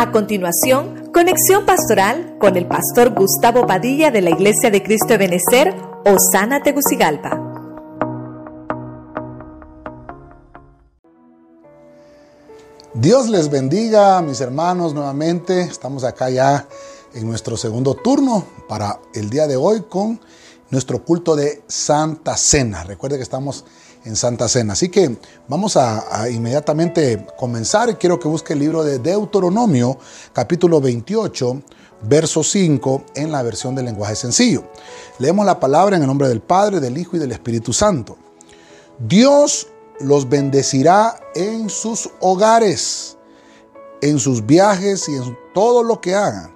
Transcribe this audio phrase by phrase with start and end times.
[0.00, 5.18] A continuación, conexión pastoral con el pastor Gustavo Padilla de la Iglesia de Cristo de
[5.18, 5.74] Benecer,
[6.06, 7.38] Osana Tegucigalpa.
[12.94, 15.60] Dios les bendiga, mis hermanos, nuevamente.
[15.64, 16.66] Estamos acá ya
[17.12, 20.18] en nuestro segundo turno para el día de hoy con
[20.70, 22.84] nuestro culto de Santa Cena.
[22.84, 23.66] Recuerde que estamos
[24.04, 24.72] en Santa Cena.
[24.72, 27.98] Así que vamos a, inmediatamente comenzar.
[27.98, 29.98] Quiero que busque el libro de Deuteronomio,
[30.32, 31.62] capítulo 28,
[32.02, 34.64] verso 5, en la versión del lenguaje sencillo.
[35.18, 38.16] Leemos la palabra en el nombre del Padre, del Hijo y del Espíritu Santo.
[38.98, 39.68] Dios
[40.00, 43.16] los bendecirá en sus hogares,
[44.00, 46.54] en sus viajes y en todo lo que hagan.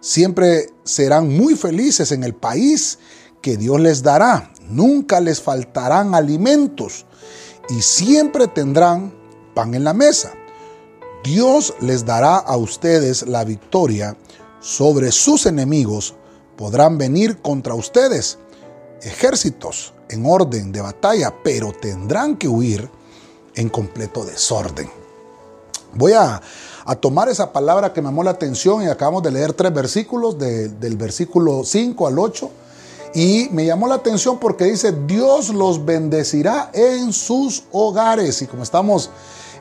[0.00, 2.98] Siempre serán muy felices en el país
[3.42, 7.06] que Dios les dará nunca les faltarán alimentos
[7.68, 9.12] y siempre tendrán
[9.54, 10.32] pan en la mesa.
[11.24, 14.16] Dios les dará a ustedes la victoria
[14.60, 16.14] sobre sus enemigos.
[16.56, 18.38] Podrán venir contra ustedes
[19.02, 22.90] ejércitos en orden de batalla, pero tendrán que huir
[23.54, 24.90] en completo desorden.
[25.94, 26.40] Voy a,
[27.00, 30.96] tomar esa palabra que me llamó la atención y acabamos de leer tres versículos, del
[30.96, 32.50] versículo 5 al 8
[33.14, 38.40] y me llamó la atención porque dice, Dios los bendecirá en sus hogares.
[38.42, 39.10] Y como estamos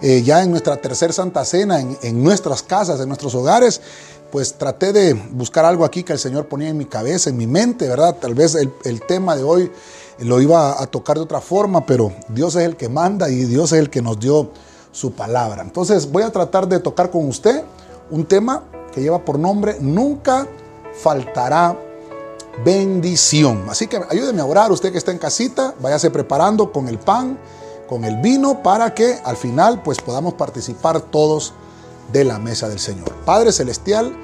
[0.01, 3.81] eh, ya en nuestra tercera Santa Cena, en, nuestras casas, en nuestros hogares,
[4.31, 7.47] pues traté de buscar algo aquí que el Señor ponía en mi cabeza, en mi
[7.47, 8.15] mente, ¿verdad?
[8.19, 9.71] Tal vez el, el tema de hoy
[10.19, 13.71] lo iba a tocar de otra forma, pero Dios es el que manda y Dios
[13.71, 14.51] es el que nos dio
[14.91, 15.63] su palabra.
[15.63, 17.63] Entonces voy a tratar de tocar con usted
[18.11, 20.47] un tema que lleva por nombre Nunca
[20.93, 21.77] faltará
[22.63, 23.65] bendición.
[23.69, 27.37] Así que ayúdeme a orar, usted que está en casita, váyase preparando con el pan,
[27.87, 31.53] con el vino, para que al final pues podamos participar todos
[32.11, 33.11] de la mesa del Señor.
[33.25, 34.15] Padre Celestial,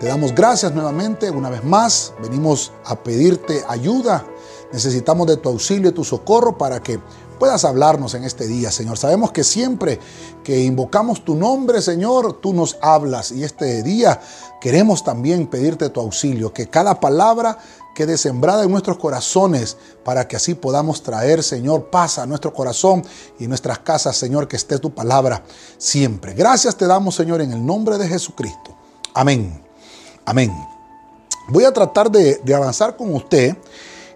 [0.00, 4.26] te damos gracias nuevamente, una vez más, venimos a pedirte ayuda,
[4.72, 7.00] necesitamos de tu auxilio y tu socorro para que
[7.38, 8.98] puedas hablarnos en este día, Señor.
[8.98, 9.98] Sabemos que siempre
[10.42, 14.20] que invocamos tu nombre, Señor, tú nos hablas y este día
[14.60, 17.58] queremos también pedirte tu auxilio, que cada palabra
[17.94, 23.02] quede sembrada en nuestros corazones para que así podamos traer, Señor, paz a nuestro corazón
[23.38, 25.42] y nuestras casas, Señor, que esté tu palabra
[25.78, 26.34] siempre.
[26.34, 28.76] Gracias te damos, Señor, en el nombre de Jesucristo.
[29.14, 29.62] Amén.
[30.26, 30.52] Amén.
[31.48, 33.56] Voy a tratar de, avanzar con usted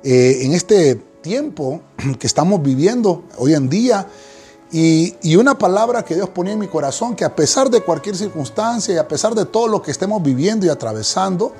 [0.03, 1.83] eh, en este tiempo
[2.19, 4.07] que estamos viviendo hoy en día
[4.73, 8.95] y, una palabra que Dios ponía en mi corazón, que a pesar de cualquier circunstancia
[8.95, 11.53] y a pesar de todo lo que estemos viviendo y atravesando,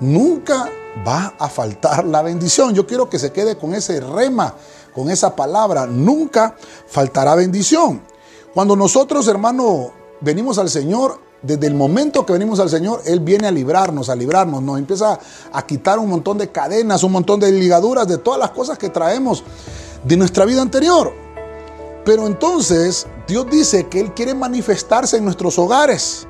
[0.00, 0.70] nunca
[1.06, 2.74] va a faltar la bendición.
[2.74, 4.54] Yo quiero que se quede con ese rema,
[4.94, 6.56] con esa palabra, nunca
[6.86, 8.00] faltará bendición.
[8.54, 9.92] Cuando nosotros, hermano,
[10.22, 14.16] venimos al Señor, desde el momento que venimos al Señor, Él viene a librarnos, a
[14.16, 15.18] librarnos, nos empieza
[15.52, 18.88] a quitar un montón de cadenas, un montón de ligaduras, de todas las cosas que
[18.88, 19.44] traemos
[20.02, 21.12] de nuestra vida anterior.
[22.04, 26.26] Pero entonces Dios dice que Él quiere manifestarse en nuestros hogares.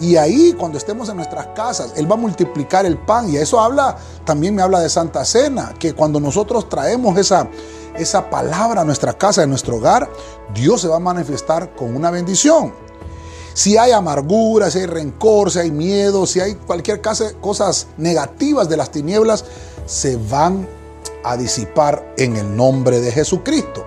[0.00, 3.30] Y ahí, cuando estemos en nuestras casas, Él va a multiplicar el pan.
[3.30, 7.48] Y eso habla, también me habla de Santa Cena, que cuando nosotros traemos esa,
[7.96, 10.10] esa palabra a nuestra casa, a nuestro hogar,
[10.54, 12.72] Dios se va a manifestar con una bendición.
[13.54, 18.68] Si hay amargura, si hay rencor, si hay miedo, si hay cualquier cosa, cosas negativas
[18.68, 19.44] de las tinieblas,
[19.86, 20.66] se van
[21.24, 23.86] a disipar en el nombre de Jesucristo.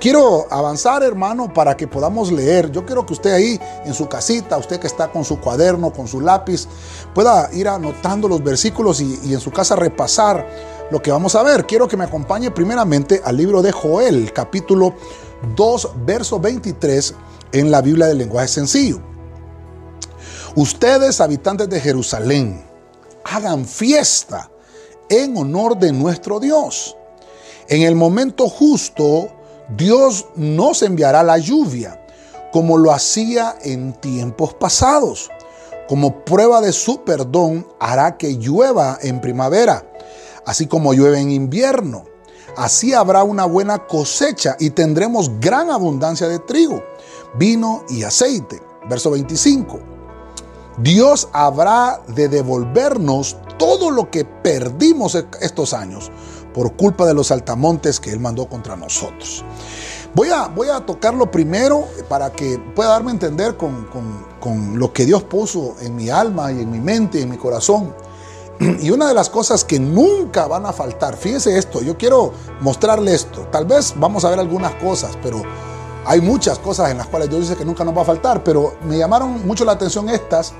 [0.00, 2.72] Quiero avanzar, hermano, para que podamos leer.
[2.72, 6.08] Yo quiero que usted ahí en su casita, usted que está con su cuaderno, con
[6.08, 6.66] su lápiz,
[7.14, 10.48] pueda ir anotando los versículos y, y en su casa repasar
[10.90, 11.66] lo que vamos a ver.
[11.66, 14.94] Quiero que me acompañe primeramente al libro de Joel, capítulo
[15.54, 17.14] 2, verso 23
[17.52, 19.00] en la Biblia del lenguaje sencillo.
[20.56, 22.64] Ustedes, habitantes de Jerusalén,
[23.24, 24.50] hagan fiesta
[25.08, 26.96] en honor de nuestro Dios.
[27.68, 29.28] En el momento justo,
[29.76, 32.04] Dios nos enviará la lluvia,
[32.52, 35.30] como lo hacía en tiempos pasados.
[35.88, 39.84] Como prueba de su perdón, hará que llueva en primavera,
[40.46, 42.04] así como llueve en invierno.
[42.56, 46.82] Así habrá una buena cosecha y tendremos gran abundancia de trigo
[47.34, 48.62] vino y aceite.
[48.88, 49.78] Verso 25.
[50.78, 56.10] Dios habrá de devolvernos todo lo que perdimos estos años
[56.54, 59.44] por culpa de los altamontes que Él mandó contra nosotros.
[60.14, 63.86] Voy a, voy a tocarlo primero para que pueda darme a entender con,
[64.40, 67.36] con lo que Dios puso en mi alma y en mi mente y en mi
[67.36, 67.94] corazón.
[68.80, 73.14] Y una de las cosas que nunca van a faltar, fíjese esto, yo quiero mostrarle
[73.14, 73.48] esto.
[73.50, 75.42] Tal vez vamos a ver algunas cosas, pero
[76.04, 78.74] hay muchas cosas en las cuales Dios dice que nunca nos va a faltar, pero
[78.84, 80.54] me llamaron mucho la atención estas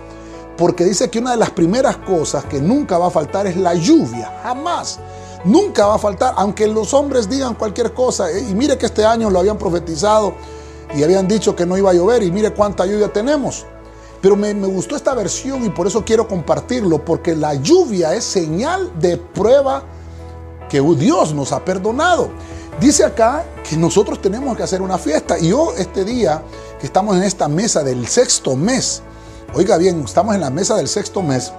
[0.60, 3.72] porque dice que una de las primeras cosas que nunca va a faltar es la
[3.72, 5.00] lluvia, jamás.
[5.42, 8.30] Nunca va a faltar, aunque los hombres digan cualquier cosa.
[8.30, 10.34] Eh, y mire que este año lo habían profetizado
[10.94, 13.64] y habían dicho que no iba a llover y mire cuánta lluvia tenemos.
[14.20, 18.24] Pero me, me, gustó esta versión y por eso quiero compartirlo, porque la lluvia es
[18.24, 19.84] señal de prueba
[20.68, 22.28] que Dios nos ha perdonado.
[22.80, 25.38] Dice acá que nosotros tenemos que hacer una fiesta.
[25.38, 26.42] Y yo este día
[26.80, 29.02] que estamos en esta mesa del sexto mes,
[29.54, 31.52] oiga bien, estamos en la mesa del sexto mes,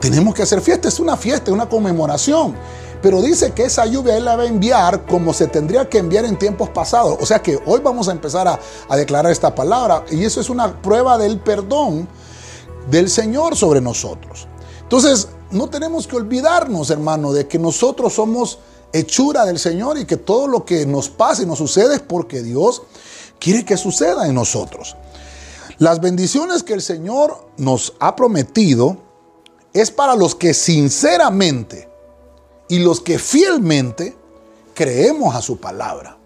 [0.00, 0.88] tenemos que hacer fiesta.
[0.88, 2.56] Es una fiesta, es una conmemoración.
[3.00, 6.24] Pero dice que esa lluvia Él la va a enviar como se tendría que enviar
[6.24, 7.16] en tiempos pasados.
[7.20, 8.58] O sea que hoy vamos a empezar a,
[8.88, 10.04] a declarar esta palabra.
[10.10, 12.08] Y eso es una prueba del perdón
[12.90, 14.48] del Señor sobre nosotros.
[14.82, 18.58] Entonces, no tenemos que olvidarnos, hermano, de que nosotros somos
[18.94, 22.42] hechura del Señor y que todo lo que nos pasa y nos sucede es porque
[22.42, 22.82] Dios
[23.40, 24.96] quiere que suceda en nosotros.
[25.78, 28.96] Las bendiciones que el Señor nos ha prometido
[29.72, 31.88] es para los que sinceramente
[32.68, 34.16] y los que fielmente
[34.74, 36.16] creemos a su palabra.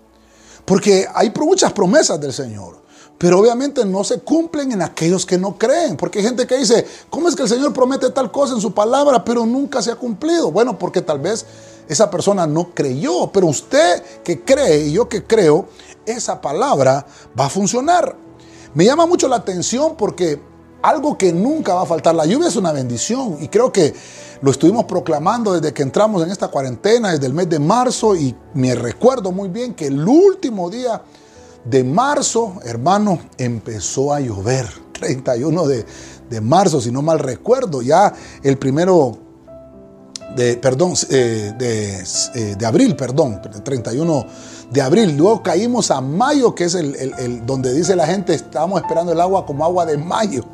[0.67, 2.83] Porque hay muchas promesas del Señor,
[3.17, 5.97] pero obviamente no se cumplen en aquellos que no creen.
[5.97, 8.75] Porque hay gente que dice, ¿cómo es que el Señor promete tal cosa en su
[8.75, 10.53] palabra, pero nunca se ha cumplido?
[10.53, 11.47] Bueno, porque tal vez
[11.89, 15.69] esa persona no creyó, pero usted que cree y yo que creo,
[16.07, 17.07] esa palabra
[17.39, 18.17] va a funcionar.
[18.75, 20.41] Me llama mucho la atención porque
[20.83, 23.95] algo que nunca va a faltar, la lluvia es una bendición y creo que
[24.41, 28.35] lo estuvimos proclamando desde que entramos en esta cuarentena, desde el mes de marzo y
[28.55, 31.03] me recuerdo muy bien que el último día
[31.65, 34.67] de marzo, hermano, empezó a llover.
[34.99, 35.87] 31 de,
[36.29, 38.13] de marzo, si no mal recuerdo, ya
[38.43, 39.28] el primero
[40.37, 44.27] de, perdón, eh, eh, de, abril, perdón, 31
[44.71, 45.17] de abril.
[45.17, 49.47] Luego caímos a mayo, que es el, donde dice la gente, estábamos esperando el agua
[49.47, 50.45] como agua de mayo.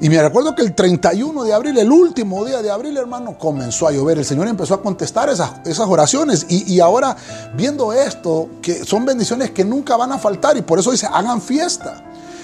[0.00, 3.86] Y me recuerdo que el 31 de abril, el último día de abril, hermano, comenzó
[3.86, 4.18] a llover.
[4.18, 6.46] El Señor empezó a contestar esas, esas oraciones.
[6.48, 7.16] Y, y, ahora,
[7.54, 10.56] viendo esto, que son bendiciones que nunca van a faltar.
[10.56, 12.02] Y por eso dice, hagan fiesta.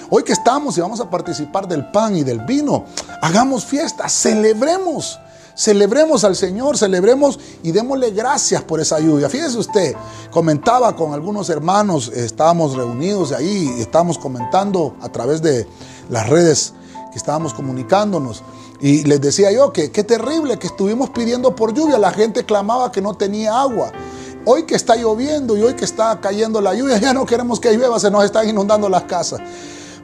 [0.09, 2.85] Hoy que estamos y vamos a participar del pan y del vino,
[3.21, 5.19] hagamos fiesta, celebremos.
[5.55, 9.29] Celebremos al Señor, celebremos y démosle gracias por esa lluvia.
[9.29, 9.95] Fíjese usted,
[10.31, 15.67] comentaba con algunos hermanos, estábamos reunidos ahí, estábamos comentando a través de
[16.09, 16.73] las redes
[17.11, 18.43] que estábamos comunicándonos.
[18.81, 21.97] Y les decía yo que qué terrible que estuvimos pidiendo por lluvia.
[21.97, 23.91] La gente clamaba que no tenía agua.
[24.45, 27.73] Hoy que está lloviendo y hoy que está cayendo la lluvia, ya no queremos que
[27.73, 29.41] llueva, se nos están inundando las casas.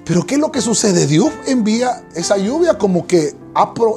[0.06, 1.07] Pero ¿qué es lo que sucede?
[1.07, 3.36] Dios envía esa lluvia como que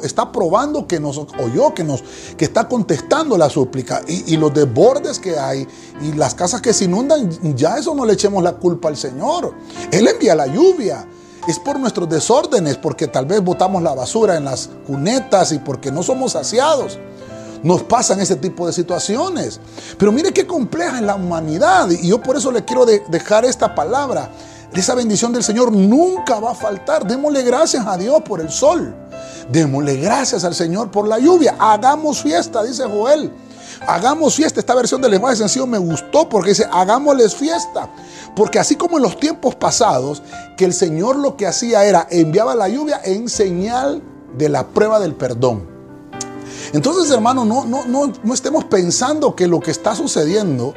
[0.02, 2.02] está probando que nos oyó, que, nos,
[2.36, 4.00] que está contestando la súplica.
[4.08, 5.68] Y, los desbordes que hay
[6.00, 9.52] y las casas que se inundan, ya eso no le echemos la culpa al Señor.
[9.92, 11.06] Él envía la lluvia.
[11.46, 15.90] Es por nuestros desórdenes, porque tal vez botamos la basura en las cunetas y porque
[15.92, 16.98] no somos saciados
[17.62, 19.60] nos pasan ese tipo de situaciones.
[19.98, 21.90] Pero mire qué compleja es la humanidad.
[21.90, 24.30] Y yo por eso le quiero dejar esta palabra.
[24.72, 27.06] Esa bendición del Señor nunca va a faltar.
[27.06, 28.94] Démosle gracias a Dios por el sol.
[29.50, 31.56] Démosle gracias al Señor por la lluvia.
[31.58, 33.32] Hagamos fiesta, dice Joel.
[33.86, 34.60] Hagamos fiesta.
[34.60, 37.88] Esta versión del lenguaje sencillo me gustó porque dice, hagámosles fiesta.
[38.36, 40.22] Porque así como en los tiempos pasados,
[40.56, 44.02] que el Señor lo que hacía era enviaba la lluvia en señal
[44.36, 45.66] de la prueba del perdón.
[46.72, 50.74] Entonces, hermano, no, no, no, no estemos pensando que lo que está sucediendo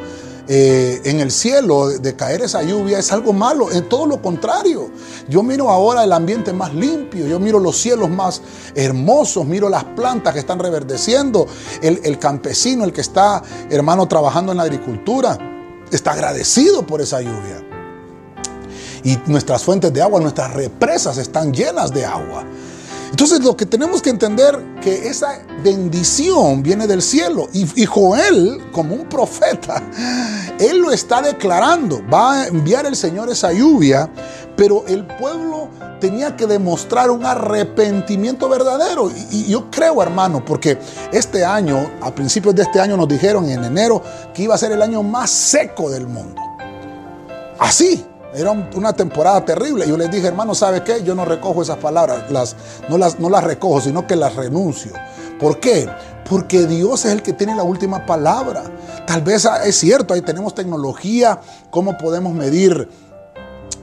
[0.53, 4.89] eh, en el cielo de caer esa lluvia es algo malo, en todo lo contrario.
[5.29, 8.41] Yo miro ahora el ambiente más limpio, yo miro los cielos más
[8.75, 11.47] hermosos, miro las plantas que están reverdeciendo,
[11.81, 15.37] el campesino, el que está, hermano, trabajando en la agricultura,
[15.89, 17.65] está agradecido por esa lluvia.
[19.05, 22.43] Y nuestras fuentes de agua, nuestras represas están llenas de agua.
[23.11, 28.95] Entonces lo que tenemos que entender que esa bendición viene del cielo y, Joel como
[28.95, 29.83] un profeta,
[30.59, 34.09] él lo está declarando, va a enviar el Señor esa lluvia,
[34.55, 35.67] pero el pueblo
[35.99, 39.11] tenía que demostrar un arrepentimiento verdadero.
[39.11, 40.79] Y, y, yo creo, hermano, porque
[41.11, 44.01] este año, a principios de este año nos dijeron en enero
[44.33, 46.41] que iba a ser el año más seco del mundo.
[47.59, 49.87] Así, era una temporada terrible.
[49.87, 51.03] Yo les dije, hermano, ¿sabe qué?
[51.03, 52.55] Yo no recojo esas palabras, las,
[52.89, 54.93] no, las, no las recojo, sino que las renuncio.
[55.39, 55.89] ¿Por qué?
[56.29, 58.63] Porque Dios es el que tiene la última palabra.
[59.05, 62.87] Tal vez ah, es cierto, ahí tenemos tecnología, cómo podemos medir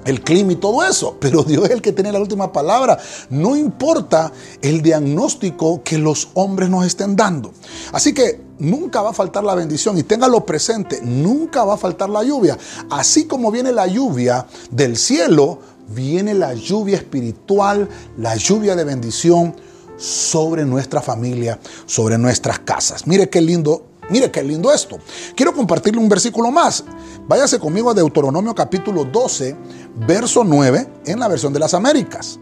[0.05, 2.99] el clima y todo eso, pero Dios es el que tiene la última palabra.
[3.31, 7.53] No importa el diagnóstico que los hombres nos estén dando.
[7.93, 12.11] Así que nunca va a faltar la bendición y téngalo presente, nunca va a faltar
[12.11, 12.59] la lluvia.
[12.91, 19.55] Así como viene la lluvia del cielo, viene la lluvia espiritual, la lluvia de bendición
[19.97, 23.07] sobre nuestra familia, sobre nuestras casas.
[23.07, 24.99] Mire qué lindo Mire qué lindo esto.
[25.35, 26.85] Quiero compartirle un versículo más.
[27.27, 29.55] Váyase conmigo a Deuteronomio capítulo 12,
[30.07, 32.39] verso 9, en la versión de las Américas.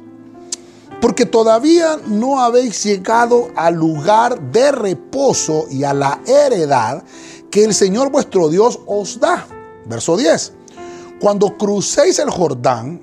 [1.01, 7.03] Porque todavía no habéis llegado al lugar de reposo y a la heredad
[7.51, 9.47] que el Señor vuestro Dios os da.
[9.87, 10.53] Verso 10.
[11.21, 13.03] Cuando crucéis el Jordán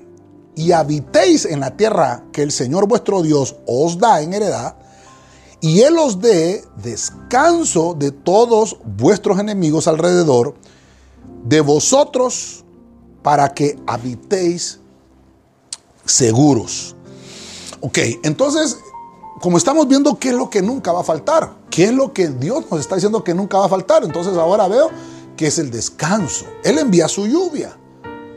[0.54, 4.76] y habitéis en la tierra que el Señor vuestro Dios os da en heredad,
[5.64, 10.54] y Él os dé descanso de todos vuestros enemigos alrededor
[11.42, 12.66] de vosotros
[13.22, 14.78] para que habitéis
[16.04, 16.94] seguros.
[17.80, 18.76] Ok, entonces,
[19.40, 22.28] como estamos viendo qué es lo que nunca va a faltar, qué es lo que
[22.28, 24.90] Dios nos está diciendo que nunca va a faltar, entonces ahora veo
[25.34, 26.44] que es el descanso.
[26.62, 27.74] Él envía su lluvia,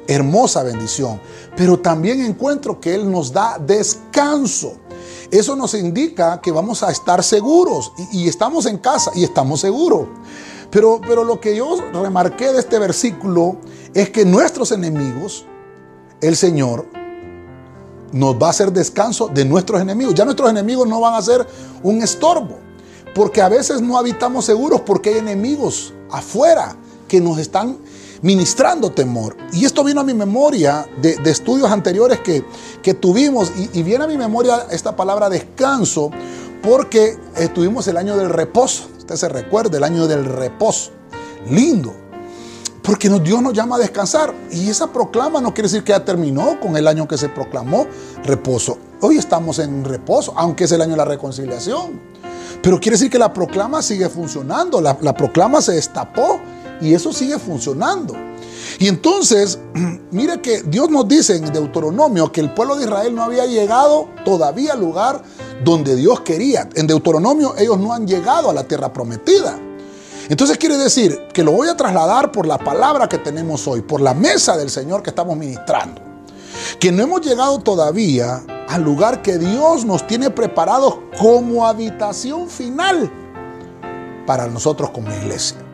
[0.08, 1.20] hermosa bendición,
[1.58, 4.78] pero también encuentro que Él nos da descanso.
[5.32, 10.08] Eso nos indica que vamos a estar seguros y, estamos en casa y estamos seguros.
[10.70, 13.58] Pero, pero lo que yo remarqué de este versículo
[13.94, 15.46] es que nuestros enemigos,
[16.22, 16.86] el Señor,
[18.12, 20.14] nos va a hacer descanso de nuestros enemigos.
[20.16, 21.46] Ya nuestros enemigos no van a ser
[21.84, 22.58] un estorbo.
[23.14, 26.76] Porque a veces no habitamos seguros porque hay enemigos afuera
[27.08, 27.78] que nos están
[28.22, 29.38] ministrando temor.
[29.54, 32.44] Y esto vino a mi memoria de, estudios anteriores que,
[32.82, 36.12] que tuvimos y, viene a mi memoria esta palabra descanso
[36.62, 38.90] porque estuvimos el año del reposo.
[38.98, 40.92] Usted se recuerda, el año del reposo.
[41.50, 41.94] Lindo.
[42.82, 44.34] Porque Dios nos llama a descansar.
[44.52, 47.86] Y esa proclama no quiere decir que ya terminó con el año que se proclamó
[48.24, 48.78] reposo.
[49.02, 52.00] Hoy estamos en reposo, aunque es el año de la reconciliación.
[52.62, 54.82] Pero quiere decir que la proclama sigue funcionando.
[54.82, 56.40] La, la proclama se destapó
[56.82, 58.16] y eso sigue funcionando.
[58.80, 59.60] Y entonces,
[60.12, 64.10] mire que Dios nos dice en Deuteronomio que el pueblo de Israel no había llegado
[64.24, 65.24] todavía al lugar
[65.64, 66.70] donde Dios quería.
[66.76, 69.60] En Deuteronomio ellos no han llegado a la tierra prometida.
[70.30, 74.02] Entonces quiere decir que lo voy a trasladar por la palabra que tenemos hoy, por
[74.02, 76.02] la mesa del Señor que estamos ministrando.
[76.80, 83.10] Que no hemos llegado todavía al lugar que Dios nos tiene preparado como habitación final
[84.26, 85.67] para nosotros como iglesia.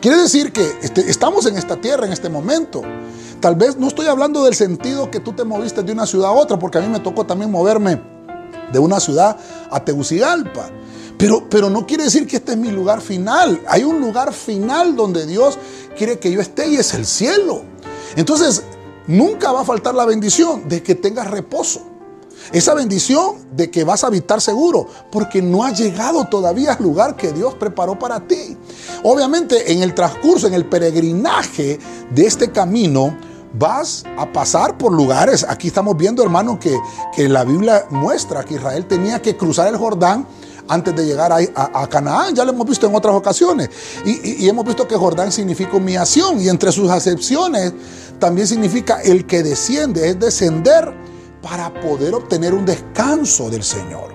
[0.00, 2.80] Quiere decir que este, estamos en esta tierra en este momento.
[3.38, 6.32] Tal vez no estoy hablando del sentido que tú te moviste de una ciudad a
[6.32, 8.00] otra, porque a mí me tocó también moverme
[8.72, 9.36] de una ciudad
[9.70, 10.70] a Tegucigalpa.
[11.18, 13.60] Pero, pero no quiere decir que este es mi lugar final.
[13.68, 15.58] Hay un lugar final donde Dios
[15.98, 17.62] quiere que yo esté y es el cielo.
[18.16, 18.62] Entonces,
[19.06, 21.89] nunca va a faltar la bendición de que tengas reposo.
[22.52, 27.16] Esa bendición de que vas a habitar seguro, porque no has llegado todavía al lugar
[27.16, 28.56] que Dios preparó para ti.
[29.04, 31.78] Obviamente en el transcurso, en el peregrinaje
[32.14, 33.16] de este camino,
[33.52, 35.44] vas a pasar por lugares.
[35.48, 36.76] Aquí estamos viendo, hermano, que,
[37.14, 40.26] que la Biblia muestra que Israel tenía que cruzar el Jordán
[40.68, 42.34] antes de llegar a, Canaán.
[42.34, 43.70] Ya lo hemos visto en otras ocasiones.
[44.04, 46.40] Y, y, hemos visto que Jordán significa humillación.
[46.40, 47.72] Y entre sus acepciones
[48.18, 50.94] también significa el que desciende, es descender
[51.42, 54.14] para poder obtener un descanso del Señor.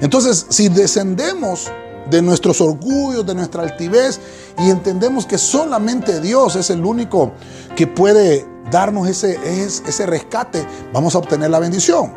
[0.00, 1.70] Entonces, si descendemos
[2.08, 4.20] de nuestros orgullos, de nuestra altivez,
[4.58, 7.32] y entendemos que solamente Dios es el único
[7.76, 12.12] que puede darnos ese, ese rescate, vamos a obtener la bendición.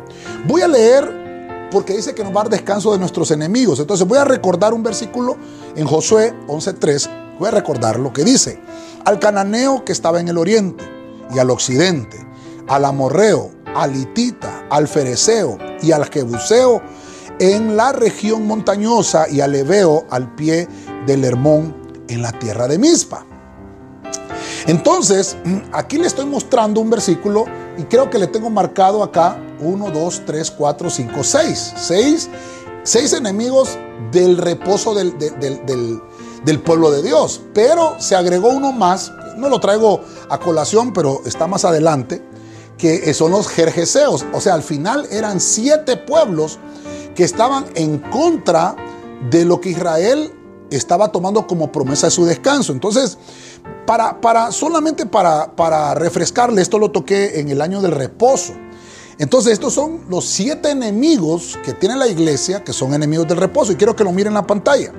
[0.46, 3.80] Voy a leer porque dice que nos va a dar descanso de nuestros enemigos.
[3.80, 5.36] Entonces voy a recordar un versículo
[5.74, 7.38] en Josué 11.3.
[7.38, 8.60] Voy a recordar lo que dice.
[9.04, 10.84] Al cananeo que estaba en el oriente
[11.34, 12.16] y al occidente,
[12.68, 16.82] al amorreo, al hitita, al fereceo y al jebuseo
[17.38, 20.68] en la región montañosa y al Ebeo al pie
[21.06, 21.74] del Hermón
[22.08, 23.26] en la tierra de Mizpa.
[24.66, 25.36] Entonces,
[25.72, 27.44] aquí le estoy mostrando un versículo
[27.76, 31.74] y creo que le tengo marcado acá 1, 2, 3, 4, 5, 6.
[31.76, 32.30] 6,
[32.84, 33.78] seis enemigos
[34.12, 37.40] del reposo del, del, pueblo de Dios.
[37.52, 40.00] Pero se agregó uno más, no lo traigo
[40.30, 42.22] a colación, pero está más adelante,
[42.78, 44.24] que son los jerjeseos.
[44.32, 46.58] O sea, al final eran siete pueblos
[47.14, 48.76] que estaban en contra
[49.30, 50.32] de lo que Israel
[50.70, 52.72] estaba tomando como promesa de su descanso.
[52.72, 53.18] Entonces,
[53.86, 58.54] para, para solamente para, para refrescarle, esto lo toqué en el año del reposo.
[59.18, 63.72] Entonces, estos son los siete enemigos que tiene la iglesia, que son enemigos del reposo,
[63.72, 64.92] y quiero que lo miren en la pantalla.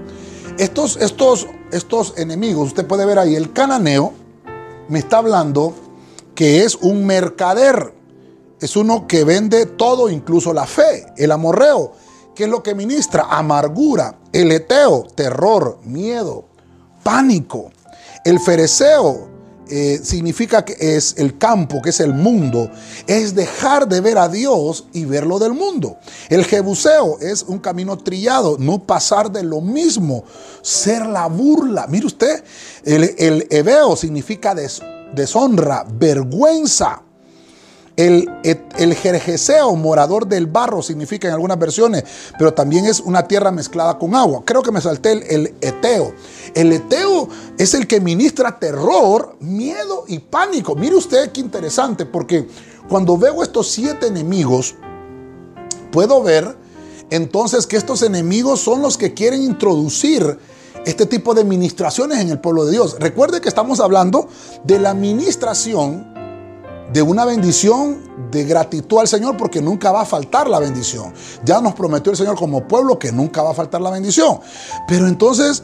[0.57, 4.13] Estos, estos, estos enemigos, usted puede ver ahí, el cananeo
[4.87, 5.73] me está hablando
[6.35, 7.93] que es un mercader.
[8.61, 11.05] es uno que vende todo, incluso la fe.
[11.17, 11.93] El amorreo,
[12.35, 13.27] que es lo que ministra?
[13.29, 14.19] Amargura.
[14.31, 16.45] El eteo, terror, miedo,
[17.03, 17.71] pánico.
[18.23, 19.29] El fereceo,
[19.67, 22.69] eh, significa que es el campo, que es el mundo,
[23.07, 25.97] es dejar de ver a Dios y ver lo del mundo.
[26.29, 30.23] El jebuseo es un camino trillado, no pasar de lo mismo,
[30.61, 31.87] ser la burla.
[31.87, 32.43] Mire usted,
[32.83, 33.47] el, el
[33.97, 34.53] significa
[35.15, 37.01] deshonra, vergüenza.
[37.95, 42.03] El, el jerjeseo, morador del barro, significa en algunas versiones,
[42.37, 44.43] pero también es una tierra mezclada con agua.
[44.43, 46.13] Creo que me salté el, el eteo.
[46.53, 50.75] El eteo es el que ministra terror, miedo y pánico.
[50.75, 52.45] Mire usted qué interesante, porque
[52.89, 54.75] cuando veo estos siete enemigos,
[55.91, 56.57] puedo ver
[57.09, 60.37] entonces que estos enemigos son los que quieren introducir
[60.85, 62.97] este tipo de ministraciones en el pueblo de Dios.
[62.99, 64.29] Recuerde que estamos hablando
[64.63, 66.13] de la ministración
[66.93, 67.97] de una bendición
[68.31, 71.13] de gratitud al Señor porque nunca va a faltar la bendición.
[71.43, 74.39] Ya nos prometió el Señor como pueblo que nunca va a faltar la bendición.
[74.87, 75.63] Pero entonces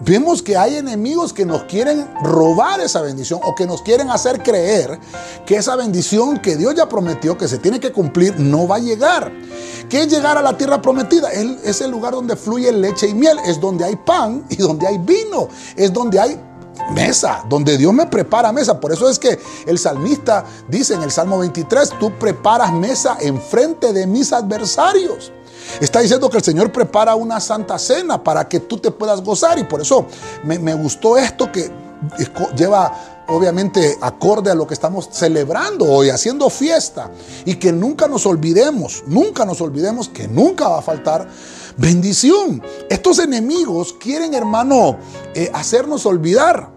[0.00, 4.42] vemos que hay enemigos que nos quieren robar esa bendición o que nos quieren hacer
[4.42, 4.98] creer
[5.46, 8.80] que esa bendición que Dios ya prometió que se tiene que cumplir no va a
[8.80, 9.32] llegar.
[9.88, 11.30] ¿Qué es llegar a la tierra prometida?
[11.30, 14.98] Es el lugar donde fluye leche y miel, es donde hay pan y donde hay
[14.98, 16.40] vino, es donde hay
[16.92, 18.80] mesa, donde Dios me prepara mesa.
[18.80, 23.92] Por eso es que el salmista dice en el Salmo 23, tú preparas mesa enfrente
[23.92, 25.32] de mis adversarios.
[25.80, 29.58] Está diciendo que el Señor prepara una santa cena para que tú te puedas gozar
[29.58, 30.06] y por eso
[30.44, 31.70] me, me gustó esto que
[32.56, 37.10] lleva obviamente acorde a lo que estamos celebrando hoy, haciendo fiesta
[37.44, 41.28] y que nunca nos olvidemos, nunca nos olvidemos que nunca va a faltar
[41.76, 42.62] bendición.
[42.88, 44.98] Estos enemigos quieren, hermano,
[45.34, 46.70] eh, hacernos olvidar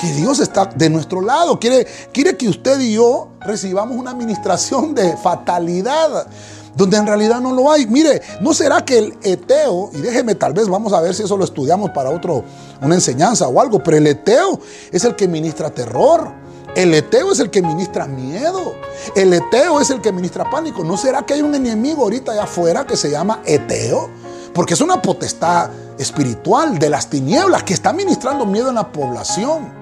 [0.00, 1.58] que Dios está de nuestro lado.
[1.60, 6.26] Quiere, quiere que usted y yo recibamos una administración de fatalidad
[6.74, 7.86] donde en realidad no lo hay.
[7.86, 11.36] Mire, ¿no será que el eteo, y déjeme tal vez, vamos a ver si eso
[11.36, 12.44] lo estudiamos para otro,
[12.80, 14.60] una enseñanza o algo, pero el eteo
[14.90, 16.42] es el que ministra terror.
[16.74, 18.74] El eteo es el que ministra miedo.
[19.14, 20.82] El eteo es el que ministra pánico.
[20.82, 24.08] ¿No será que hay un enemigo ahorita allá afuera que se llama eteo?
[24.54, 29.81] Porque es una potestad espiritual de las tinieblas que está ministrando miedo en la población.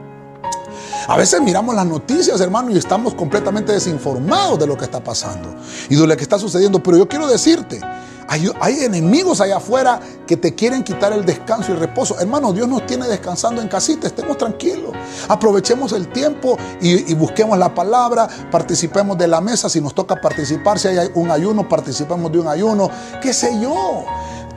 [1.08, 5.54] A veces miramos las noticias, hermano, y estamos completamente desinformados de lo que está pasando
[5.88, 6.82] y de lo que está sucediendo.
[6.82, 7.80] Pero yo quiero decirte,
[8.28, 12.20] hay, enemigos allá afuera que te quieren quitar el descanso y el reposo.
[12.20, 14.92] Hermano, Dios nos tiene descansando en casita, estemos tranquilos.
[15.28, 19.68] Aprovechemos el tiempo y, y, busquemos la palabra, participemos de la mesa.
[19.68, 22.88] Si nos toca participar, si hay un ayuno, participemos de un ayuno,
[23.20, 24.04] qué sé yo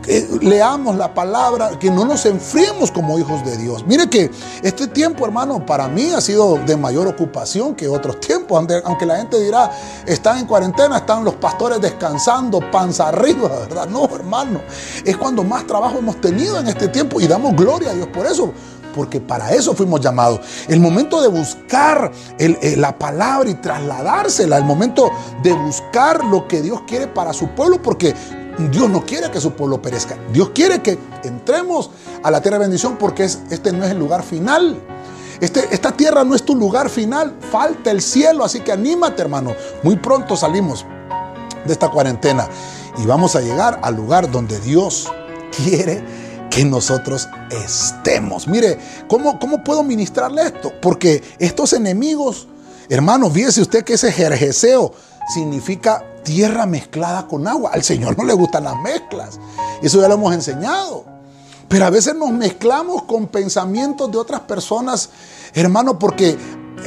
[0.03, 3.85] que leamos la palabra, que no nos enfriemos como hijos de Dios.
[3.87, 4.29] Mire que
[4.61, 8.67] este tiempo, hermano, para mí ha sido de mayor ocupación que otros tiempos.
[8.83, 9.71] Aunque la gente dirá,
[10.05, 13.87] están en cuarentena, están los pastores descansando, panza arriba, ¿verdad?
[13.87, 14.61] No, hermano.
[15.05, 18.27] Es cuando más trabajo hemos tenido en este tiempo y damos gloria a Dios por
[18.27, 18.53] eso
[18.93, 20.41] porque para eso fuimos llamados.
[20.67, 25.09] El momento de buscar la palabra y trasladársela, el momento
[25.41, 28.13] de buscar lo que Dios quiere para su pueblo, porque
[28.57, 30.17] Dios no quiere que su pueblo perezca.
[30.31, 31.89] Dios quiere que entremos
[32.21, 34.79] a la tierra de bendición porque este no es el lugar final.
[35.41, 37.35] Este, esta tierra no es tu lugar final.
[37.51, 38.43] Falta el cielo.
[38.43, 39.55] Así que anímate, hermano.
[39.81, 40.85] Muy pronto salimos
[41.65, 42.47] de esta cuarentena
[42.97, 45.11] y vamos a llegar al lugar donde Dios
[45.55, 46.03] quiere
[46.49, 48.47] que nosotros estemos.
[48.47, 50.71] Mire, ¿cómo, cómo puedo ministrarle esto?
[50.81, 52.47] Porque estos enemigos,
[52.89, 54.93] hermanos, fíjese usted que ese jerjeseo
[55.31, 57.71] significa tierra mezclada con agua.
[57.73, 59.39] Al Señor no le gustan las mezclas.
[59.81, 61.05] Eso ya lo hemos enseñado.
[61.67, 65.09] Pero a veces nos mezclamos con pensamientos de otras personas,
[65.53, 66.37] hermano, porque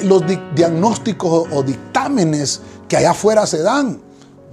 [0.03, 0.23] los
[0.55, 4.01] diagnósticos o dictámenes que allá afuera se dan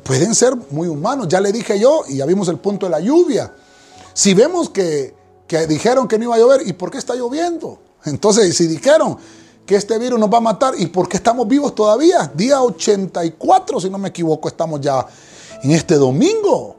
[0.03, 1.27] pueden ser muy humanos.
[1.27, 3.53] Ya le dije yo, y ya vimos el punto de la lluvia.
[4.13, 5.15] Si vemos que,
[5.47, 7.79] que dijeron que no iba a llover, ¿y por qué está lloviendo?
[8.05, 9.17] Entonces, si dijeron
[9.65, 10.73] que este virus nos va a matar.
[10.77, 12.31] ¿Y por qué estamos vivos todavía?
[12.33, 15.05] Día 84, si no me equivoco, estamos ya
[15.61, 16.75] en este domingo.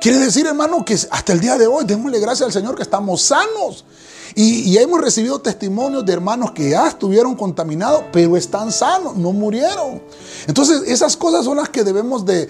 [0.00, 3.22] Quiere decir, hermano, que hasta el día de hoy, démosle gracias al Señor que estamos
[3.22, 3.84] sanos.
[4.34, 10.02] Y, hemos recibido testimonios de hermanos que ya estuvieron contaminados, pero están sanos, no murieron.
[10.46, 12.48] Entonces, esas cosas son las que debemos de,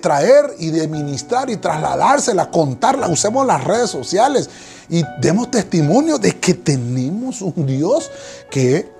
[0.00, 3.10] traer y de ministrar y trasladárselas, contarlas.
[3.10, 4.50] Usemos las redes sociales
[4.88, 8.10] y demos testimonio de que tenemos un Dios
[8.50, 8.90] que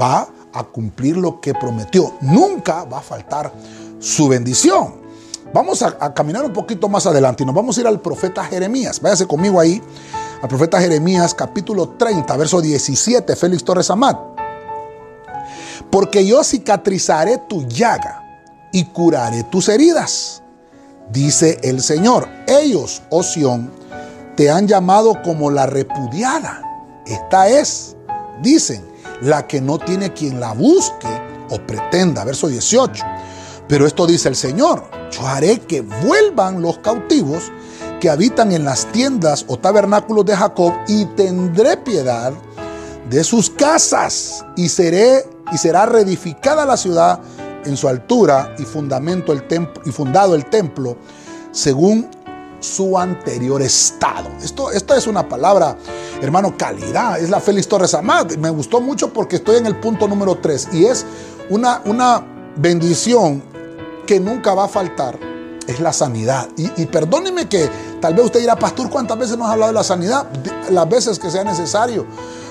[0.00, 2.14] va a cumplir lo que prometió.
[2.20, 3.52] Nunca va a faltar
[4.00, 5.02] su bendición.
[5.52, 9.00] Vamos a, caminar un poquito más adelante y nos vamos a ir al profeta Jeremías.
[9.00, 9.82] Váyase conmigo ahí,
[10.42, 14.18] al profeta Jeremías capítulo 30, verso 17, Félix Torres Amat.
[15.88, 18.40] Porque yo cicatrizaré tu llaga
[18.72, 20.42] y curaré tus heridas,
[21.12, 22.28] dice el Señor.
[22.48, 23.70] Ellos, oh Sión,
[24.36, 26.60] te han llamado como la repudiada.
[27.06, 27.96] Esta es,
[28.42, 28.84] dicen,
[29.20, 31.08] la que no tiene quien la busque
[31.50, 32.24] o pretenda.
[32.24, 33.04] Verso 18.
[33.68, 37.52] Pero esto dice el Señor, yo haré que vuelvan los cautivos
[38.02, 42.32] que habitan en las tiendas o tabernáculos de Jacob y tendré piedad
[43.08, 47.20] de sus casas y seré y será reedificada la ciudad
[47.64, 50.96] en su altura y fundamento el templo y fundado el templo
[51.52, 52.10] según
[52.58, 54.30] su anterior estado.
[54.42, 55.76] Esto, es una palabra,
[56.20, 57.20] hermano, calidad.
[57.20, 58.32] Es la Félix Torres Amad.
[58.32, 61.06] Me gustó mucho porque estoy en el punto número 3 y es
[61.50, 63.44] una, una bendición
[64.08, 65.20] que nunca va a faltar.
[65.68, 66.48] Es la sanidad.
[66.56, 67.70] Y, y perdóneme que
[68.02, 70.26] tal vez usted dirá, pastor, ¿cuántas veces nos ha hablado de la sanidad?
[70.70, 72.04] Las veces que sea necesario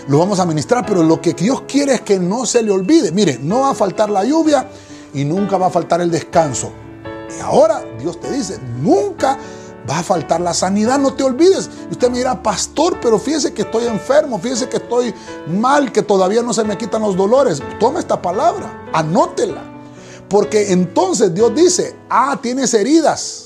[0.07, 3.11] lo vamos a ministrar, pero lo que Dios quiere es que no se le olvide.
[3.11, 4.67] Mire, no va a faltar la lluvia
[5.13, 6.71] y nunca va a faltar el descanso.
[7.37, 9.37] Y ahora Dios te dice, nunca
[9.89, 11.69] va a faltar la sanidad, no te olvides.
[11.89, 15.13] Y usted me dirá, pastor, pero fíjese que estoy enfermo, fíjese que estoy
[15.47, 17.61] mal, que todavía no se me quitan los dolores.
[17.79, 19.61] Toma esta palabra, anótela.
[20.29, 23.45] Porque entonces Dios dice, ah, tienes heridas.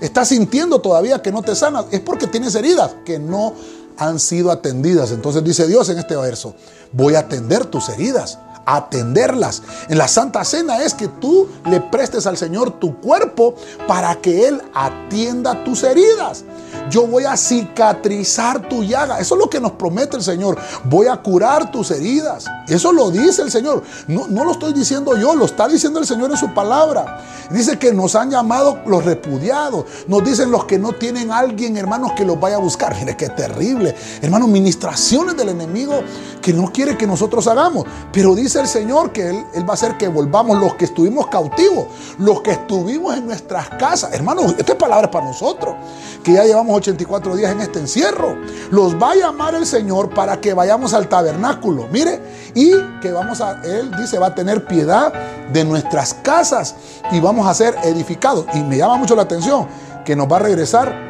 [0.00, 1.86] Estás sintiendo todavía que no te sanas.
[1.90, 3.54] Es porque tienes heridas que no
[3.98, 5.10] han sido atendidas.
[5.10, 6.54] Entonces dice Dios en este verso,
[6.92, 9.62] voy a atender tus heridas, atenderlas.
[9.88, 13.54] En la Santa Cena es que tú le prestes al Señor tu cuerpo
[13.86, 16.44] para que Él atienda tus heridas
[16.90, 19.18] yo voy a cicatrizar tu llaga.
[19.18, 20.58] Eso es lo que nos promete el Señor.
[20.84, 22.46] Voy a curar tus heridas.
[22.68, 23.82] Eso lo dice el Señor.
[24.08, 27.24] No, no lo estoy diciendo yo, lo está diciendo el Señor en su palabra.
[27.50, 29.84] Dice que nos han llamado los repudiados.
[30.08, 32.94] Nos dicen los que no tienen alguien, hermanos, que los vaya a buscar.
[32.96, 33.94] Mire qué terrible.
[34.20, 36.02] Hermanos, ministraciones del enemigo
[36.42, 37.84] que no quiere que nosotros hagamos.
[38.12, 41.26] Pero dice el Señor que Él, él va a hacer que volvamos los que estuvimos
[41.28, 41.86] cautivos,
[42.18, 44.12] los que estuvimos en nuestras casas.
[44.12, 45.74] Hermanos, esta es palabra para nosotros,
[46.22, 48.36] que ya llevamos 84 días en este encierro.
[48.70, 51.88] Los va a llamar el Señor para que vayamos al tabernáculo.
[51.90, 52.20] Mire,
[52.54, 55.12] y que vamos a, Él dice, va a tener piedad
[55.52, 56.74] de nuestras casas
[57.12, 58.46] y vamos a ser edificados.
[58.54, 59.66] Y me llama mucho la atención
[60.04, 61.05] que nos va a regresar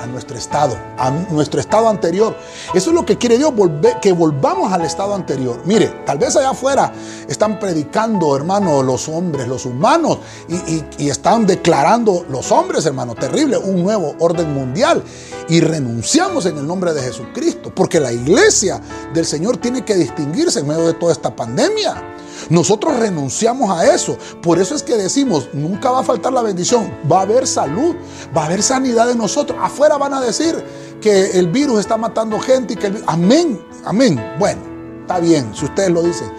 [0.00, 2.36] a nuestro estado, a nuestro estado anterior.
[2.74, 3.52] Eso es lo que quiere Dios,
[4.00, 5.60] que volvamos al estado anterior.
[5.64, 6.92] Mire, tal vez allá afuera
[7.28, 10.18] están predicando, hermano, los hombres, los humanos,
[10.48, 15.02] y, y están declarando los hombres, hermano, terrible, un nuevo orden mundial.
[15.48, 18.80] Y renunciamos en el nombre de Jesucristo, porque la iglesia
[19.12, 22.12] del Señor tiene que distinguirse en medio de toda esta pandemia.
[22.52, 24.18] Nosotros renunciamos a eso.
[24.42, 26.92] Por eso es que decimos, nunca va a faltar la bendición.
[27.10, 27.96] Va a haber salud,
[28.36, 29.58] va a haber sanidad de nosotros.
[29.58, 30.62] Afuera van a decir
[31.00, 34.22] que el virus está matando gente y que el Amén, amén.
[34.38, 34.60] Bueno,
[35.00, 36.30] está bien, si ustedes lo dicen.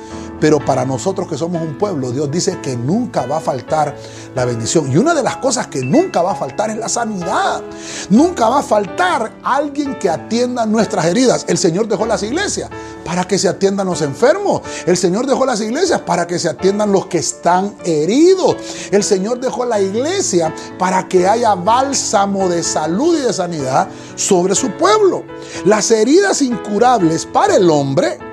[0.43, 3.95] Pero para nosotros que somos un pueblo, Dios dice que nunca va a faltar
[4.35, 4.91] la bendición.
[4.91, 7.61] Y una de las cosas que nunca va a faltar es la sanidad.
[8.09, 11.45] Nunca va a faltar alguien que atienda nuestras heridas.
[11.47, 12.69] El Señor dejó las iglesias
[13.05, 14.63] para que se atiendan los enfermos.
[14.85, 18.57] El Señor dejó las iglesias para que se atiendan los que están heridos.
[18.91, 24.55] El Señor dejó la iglesia para que haya bálsamo de salud y de sanidad sobre
[24.55, 25.23] su pueblo.
[25.63, 28.32] Las heridas incurables para el hombre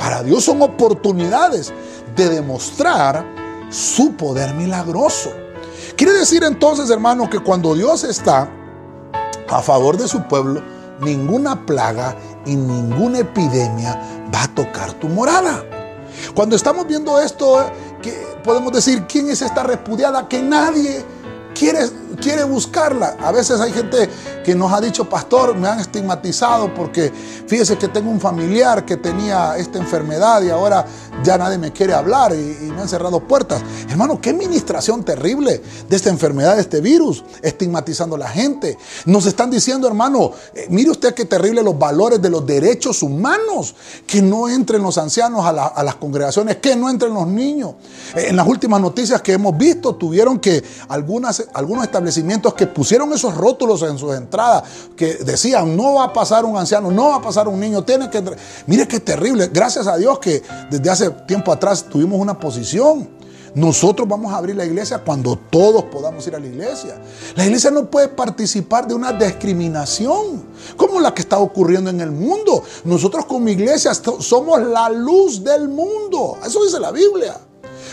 [0.00, 1.74] para Dios son oportunidades
[2.16, 3.22] de demostrar
[3.68, 5.30] su poder milagroso.
[5.94, 8.50] Quiere decir entonces, hermano, que cuando Dios está
[9.50, 10.62] a favor de su pueblo,
[11.02, 14.00] ninguna plaga y ninguna epidemia
[14.34, 15.62] va a tocar tu morada.
[16.34, 17.70] Cuando estamos viendo esto,
[18.42, 20.26] podemos decir, ¿quién es esta repudiada?
[20.26, 21.04] Que nadie
[21.54, 21.80] quiere,
[22.20, 23.16] quiere buscarla.
[23.20, 24.08] A veces hay gente
[24.44, 27.12] que nos ha dicho, pastor, me han estigmatizado porque
[27.46, 30.84] fíjese que tengo un familiar que tenía esta enfermedad y ahora
[31.24, 33.62] ya nadie me quiere hablar y, me han cerrado puertas.
[33.88, 38.78] Hermano, qué administración terrible de esta enfermedad, de este virus, estigmatizando a la gente.
[39.06, 43.74] Nos están diciendo, hermano, eh, mire usted qué terrible los valores de los derechos humanos,
[44.06, 47.74] que no entren los ancianos a, las congregaciones, que no entren los niños.
[48.14, 52.09] Eh, en las últimas noticias que hemos visto, tuvieron que algunas, algunos establecimientos
[52.56, 54.64] que pusieron esos rótulos en sus entradas,
[54.96, 58.10] que decían, no va a pasar un anciano, no va a pasar un niño, tiene
[58.10, 58.22] que...
[58.66, 59.48] Mire qué terrible.
[59.52, 63.20] Gracias a Dios que desde hace tiempo atrás tuvimos una posición.
[63.54, 67.00] Nosotros vamos a abrir la iglesia cuando todos podamos ir a la iglesia.
[67.34, 70.44] La iglesia no puede participar de una discriminación
[70.76, 72.62] como la que está ocurriendo en el mundo.
[72.84, 76.38] Nosotros como iglesia somos la luz del mundo.
[76.44, 77.40] Eso dice la Biblia.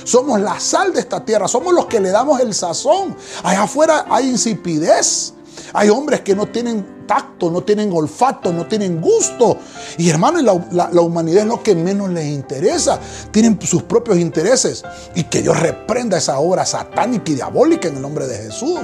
[0.08, 1.50] Somos la sal de esta tierra.
[1.50, 3.14] Somos los que le damos el sazón.
[3.44, 5.34] Allá afuera hay insipidez.
[5.74, 9.58] Hay hombres que no tienen tacto, no tienen olfato, no tienen gusto.
[9.98, 13.00] Y hermano, la, la, humanidad es lo que menos les interesa.
[13.32, 14.84] Tienen sus propios intereses.
[15.16, 18.80] Y que Dios reprenda esa obra satánica y diabólica en el nombre de Jesús.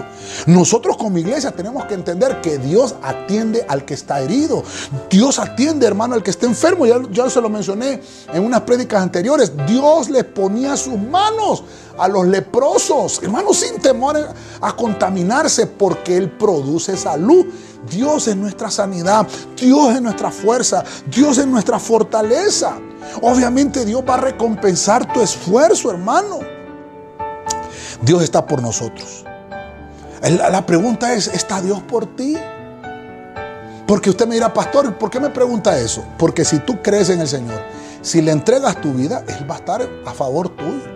[0.48, 4.64] Nosotros como iglesia tenemos que entender que Dios atiende al que está herido.
[5.10, 6.86] Dios atiende, hermano, al que está enfermo.
[6.86, 8.02] Ya, ya se lo mencioné
[8.34, 9.52] en unas prédicas anteriores.
[9.68, 11.64] Dios le ponía sus manos
[11.98, 14.18] a los leprosos, hermano, sin temor
[14.62, 17.46] a contaminarse, porque Él produce salud.
[17.90, 19.28] Dios es nuestra sanidad,
[19.58, 22.78] Dios es nuestra fuerza, Dios es nuestra fortaleza.
[23.22, 26.40] Obviamente Dios va a recompensar tu esfuerzo, hermano.
[28.02, 29.26] Dios está por nosotros.
[30.22, 32.38] La pregunta es, ¿está Dios por ti?
[33.86, 36.04] Porque usted me dirá, pastor, ¿por qué me pregunta eso?
[36.18, 37.62] Porque si tú crees en el Señor,
[38.02, 40.93] si le entregas tu vida, Él va a estar a favor tuyo.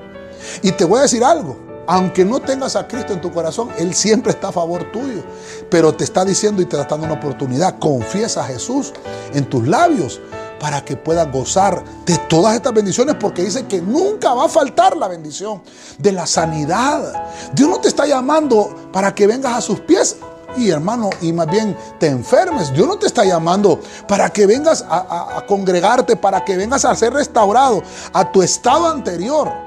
[0.62, 3.94] Y te voy a decir algo, aunque no tengas a Cristo en tu corazón, Él
[3.94, 5.24] siempre está a favor tuyo.
[5.72, 7.80] Pero te está diciendo y te está dando una oportunidad.
[7.80, 8.94] Confiesa a Jesús
[9.34, 10.20] en tus labios
[10.60, 14.98] para que puedas gozar de todas estas bendiciones, porque dice que nunca va a faltar
[14.98, 15.62] la bendición
[15.98, 17.28] de la sanidad.
[17.54, 20.18] Dios no te está llamando para que vengas a sus pies
[20.58, 22.74] y hermano, y más bien te enfermes.
[22.74, 26.96] Dios no te está llamando para que vengas a, a congregarte, para que vengas a
[26.96, 29.67] ser restaurado a tu estado anterior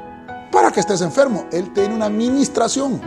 [0.50, 1.46] para que estés enfermo.
[1.52, 3.00] Él tiene una administración.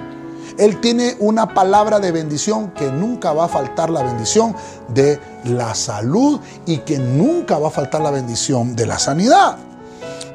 [0.58, 4.56] Él tiene una palabra de bendición que nunca va a faltar la bendición
[4.90, 9.58] de la salud y que nunca va a faltar la bendición de la sanidad.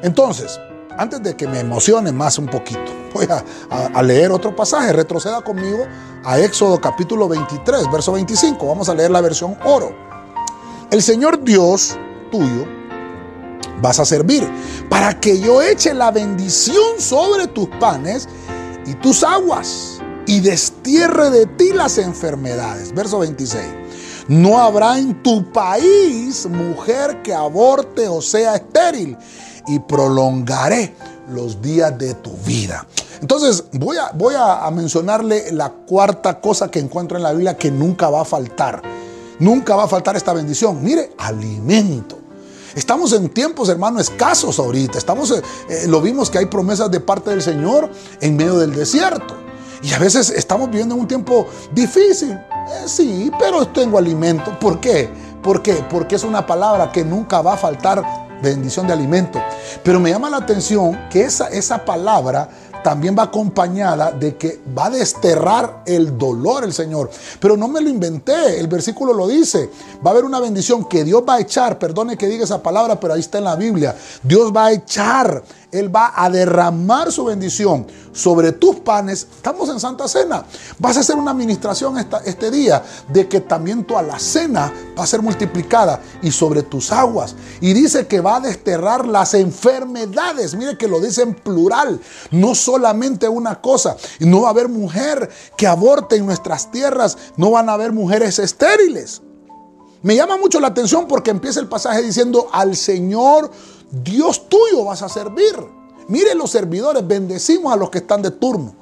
[0.01, 0.59] Entonces,
[0.97, 4.91] antes de que me emocione más un poquito, voy a, leer otro pasaje.
[4.91, 5.85] Retroceda conmigo
[6.25, 8.67] a Éxodo capítulo 23, verso 25.
[8.67, 9.95] Vamos a leer la versión oro.
[10.91, 11.97] El Señor Dios
[12.31, 12.78] tuyo
[13.81, 14.47] vas a servir,
[14.89, 18.27] para que yo eche la bendición sobre tus panes
[18.85, 22.93] y tus aguas, y destierre de ti las enfermedades.
[22.93, 23.63] Verso 26.
[24.27, 29.17] No habrá en tu país mujer que aborte o sea estéril,
[29.67, 30.93] y prolongaré
[31.29, 32.85] los días de tu vida.
[33.21, 38.21] Entonces, voy a, mencionarle la cuarta cosa que encuentro en la Biblia que nunca va
[38.21, 38.81] a faltar.
[39.39, 40.83] Nunca va a faltar esta bendición.
[40.83, 42.18] Mire, alimento.
[42.79, 44.97] Estamos en tiempos, hermano, escasos ahorita.
[44.97, 47.89] Estamos, eh, eh, lo vimos que hay promesas de parte del Señor
[48.21, 49.35] en medio del desierto.
[49.83, 52.31] Y a veces estamos viviendo un tiempo difícil.
[52.31, 54.57] Eh, sí, pero tengo alimento.
[54.57, 55.09] ¿Por qué?
[55.43, 55.73] ¿Por qué?
[55.89, 59.41] Porque es una palabra que nunca va a faltar bendición de alimento.
[59.83, 62.49] Pero me llama la atención que esa, esa palabra
[62.83, 67.09] también va acompañada de que va a desterrar el dolor el Señor.
[67.39, 69.69] Pero no me lo inventé, el versículo lo dice.
[70.05, 72.99] Va a haber una bendición que Dios va a echar, perdone que diga esa palabra,
[72.99, 73.95] pero ahí está en la Biblia.
[74.23, 79.27] Dios va a echar él va a derramar su bendición sobre tus panes.
[79.35, 80.43] Estamos en Santa Cena.
[80.79, 85.21] Vas a hacer una administración este día de que también tu alacena va a ser
[85.21, 87.35] multiplicada y sobre tus aguas.
[87.61, 90.55] Y dice que va a desterrar las enfermedades.
[90.55, 91.99] Mire que lo dice en plural.
[92.31, 93.95] No solamente una cosa.
[94.19, 97.17] No va a haber mujer que aborte en nuestras tierras.
[97.37, 99.21] No van a haber mujeres estériles.
[100.01, 103.51] Me llama mucho la atención porque empieza el pasaje diciendo al Señor
[103.91, 105.55] Dios tuyo vas a servir.
[106.07, 108.73] Mire los servidores, bendecimos a los que están de turno.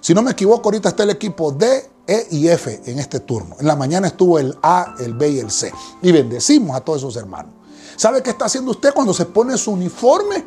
[0.00, 3.56] Si no me equivoco, ahorita está el equipo D, E y F en este turno.
[3.60, 5.72] En la mañana estuvo el A, el B y el C.
[6.02, 7.52] Y bendecimos a todos esos hermanos.
[7.96, 10.44] ¿Sabe qué está haciendo usted cuando se pone su uniforme?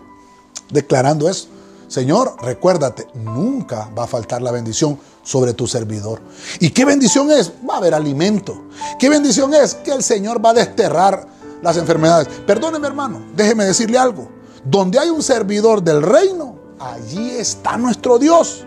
[0.69, 1.47] Declarando eso.
[1.87, 6.21] Señor, recuérdate, nunca va a faltar la bendición sobre tu servidor.
[6.59, 7.51] ¿Y qué bendición es?
[7.69, 8.63] Va a haber alimento.
[8.97, 9.75] ¿Qué bendición es?
[9.75, 11.27] Que el Señor va a desterrar
[11.63, 12.27] las enfermedades.
[12.45, 14.29] Perdóneme hermano, déjeme decirle algo.
[14.63, 18.65] Donde hay un servidor del reino, allí está nuestro Dios.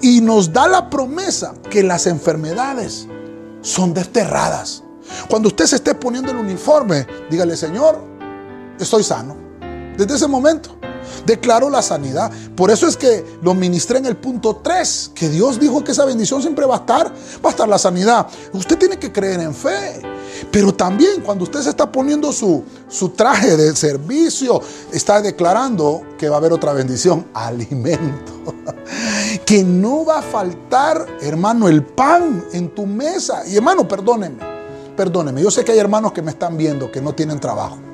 [0.00, 3.06] Y nos da la promesa que las enfermedades
[3.60, 4.82] son desterradas.
[5.28, 7.98] Cuando usted se esté poniendo el uniforme, dígale, Señor,
[8.78, 9.36] estoy sano.
[9.96, 10.78] Desde ese momento
[11.26, 12.30] declaró la sanidad.
[12.56, 16.04] Por eso es que lo ministré en el punto 3, que Dios dijo que esa
[16.04, 17.06] bendición siempre va a estar,
[17.44, 18.26] va a estar la sanidad.
[18.52, 20.02] Usted tiene que creer en fe.
[20.50, 24.60] Pero también cuando usted se está poniendo su, su traje de servicio,
[24.92, 28.32] está declarando que va a haber otra bendición, alimento.
[29.44, 33.46] que no va a faltar, hermano, el pan en tu mesa.
[33.46, 34.38] Y hermano, perdóneme,
[34.96, 35.42] perdóneme.
[35.42, 37.87] Yo sé que hay hermanos que me están viendo que no tienen trabajo.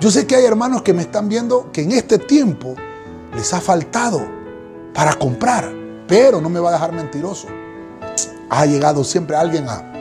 [0.00, 2.74] Yo sé que hay hermanos que me están viendo que en este tiempo
[3.36, 4.26] les ha faltado
[4.94, 5.70] para comprar,
[6.08, 7.48] pero no me va a dejar mentiroso.
[8.48, 9.92] Ha llegado siempre alguien a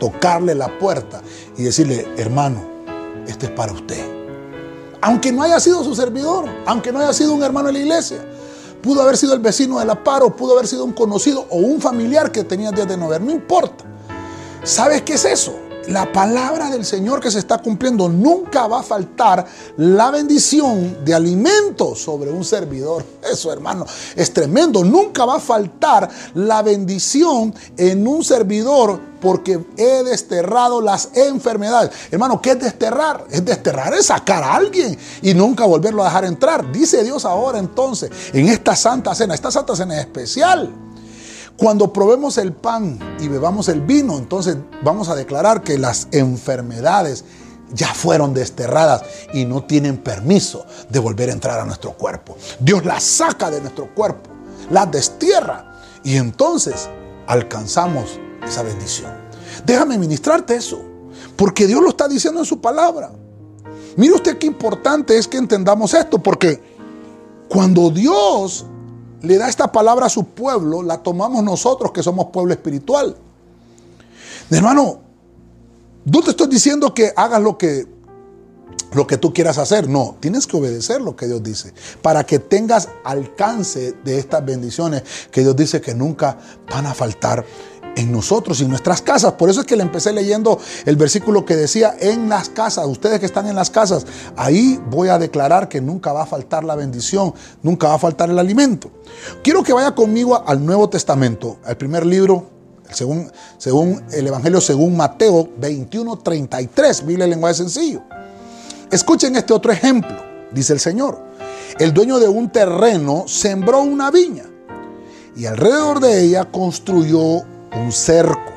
[0.00, 1.20] tocarle la puerta
[1.58, 2.62] y decirle, hermano,
[3.28, 4.02] este es para usted.
[5.02, 8.24] Aunque no haya sido su servidor, aunque no haya sido un hermano de la iglesia,
[8.82, 11.82] pudo haber sido el vecino de la paro, pudo haber sido un conocido o un
[11.82, 13.84] familiar que tenía días de no ver, no importa.
[14.64, 15.54] ¿Sabes qué es eso?
[15.88, 18.08] La palabra del Señor que se está cumpliendo.
[18.08, 23.04] Nunca va a faltar la bendición de alimento sobre un servidor.
[23.30, 24.84] Eso, hermano, es tremendo.
[24.84, 31.92] Nunca va a faltar la bendición en un servidor porque he desterrado las enfermedades.
[32.10, 33.24] Hermano, ¿qué es desterrar?
[33.30, 36.70] Es desterrar, es sacar a alguien y nunca volverlo a dejar entrar.
[36.72, 40.81] Dice Dios ahora entonces, en esta santa cena, esta santa cena es especial.
[41.62, 47.24] Cuando probemos el pan y bebamos el vino, entonces vamos a declarar que las enfermedades
[47.72, 52.36] ya fueron desterradas y no tienen permiso de volver a entrar a nuestro cuerpo.
[52.58, 54.28] Dios las saca de nuestro cuerpo,
[54.70, 56.88] las destierra y entonces
[57.28, 59.12] alcanzamos esa bendición.
[59.64, 60.82] Déjame ministrarte eso,
[61.36, 63.12] porque Dios lo está diciendo en su palabra.
[63.96, 66.60] Mire usted qué importante es que entendamos esto, porque
[67.48, 68.66] cuando Dios
[69.22, 73.16] le da esta palabra a su pueblo, la tomamos nosotros que somos pueblo espiritual.
[74.50, 75.00] Hermano,
[76.04, 77.86] no te estoy diciendo que hagas lo que,
[78.92, 79.88] lo que tú quieras hacer.
[79.88, 85.02] No, tienes que obedecer lo que Dios dice para que tengas alcance de estas bendiciones
[85.30, 87.44] que Dios dice que nunca van a faltar
[87.96, 89.32] en nosotros y en nuestras casas.
[89.32, 93.20] Por eso es que le empecé leyendo el versículo que decía en las casas, ustedes
[93.20, 96.74] que están en las casas, ahí voy a declarar que nunca va a faltar la
[96.74, 98.90] bendición, nunca va a faltar el alimento.
[99.42, 102.46] Quiero que vaya conmigo al Nuevo Testamento, al primer libro,
[102.90, 108.02] según, según el Evangelio según Mateo 21, 33, Biblia en lenguaje sencillo.
[108.90, 111.18] Escuchen este otro ejemplo, dice el Señor.
[111.78, 114.44] El dueño de un terreno sembró una viña
[115.34, 117.42] y alrededor de ella construyó
[117.74, 118.52] un cerco.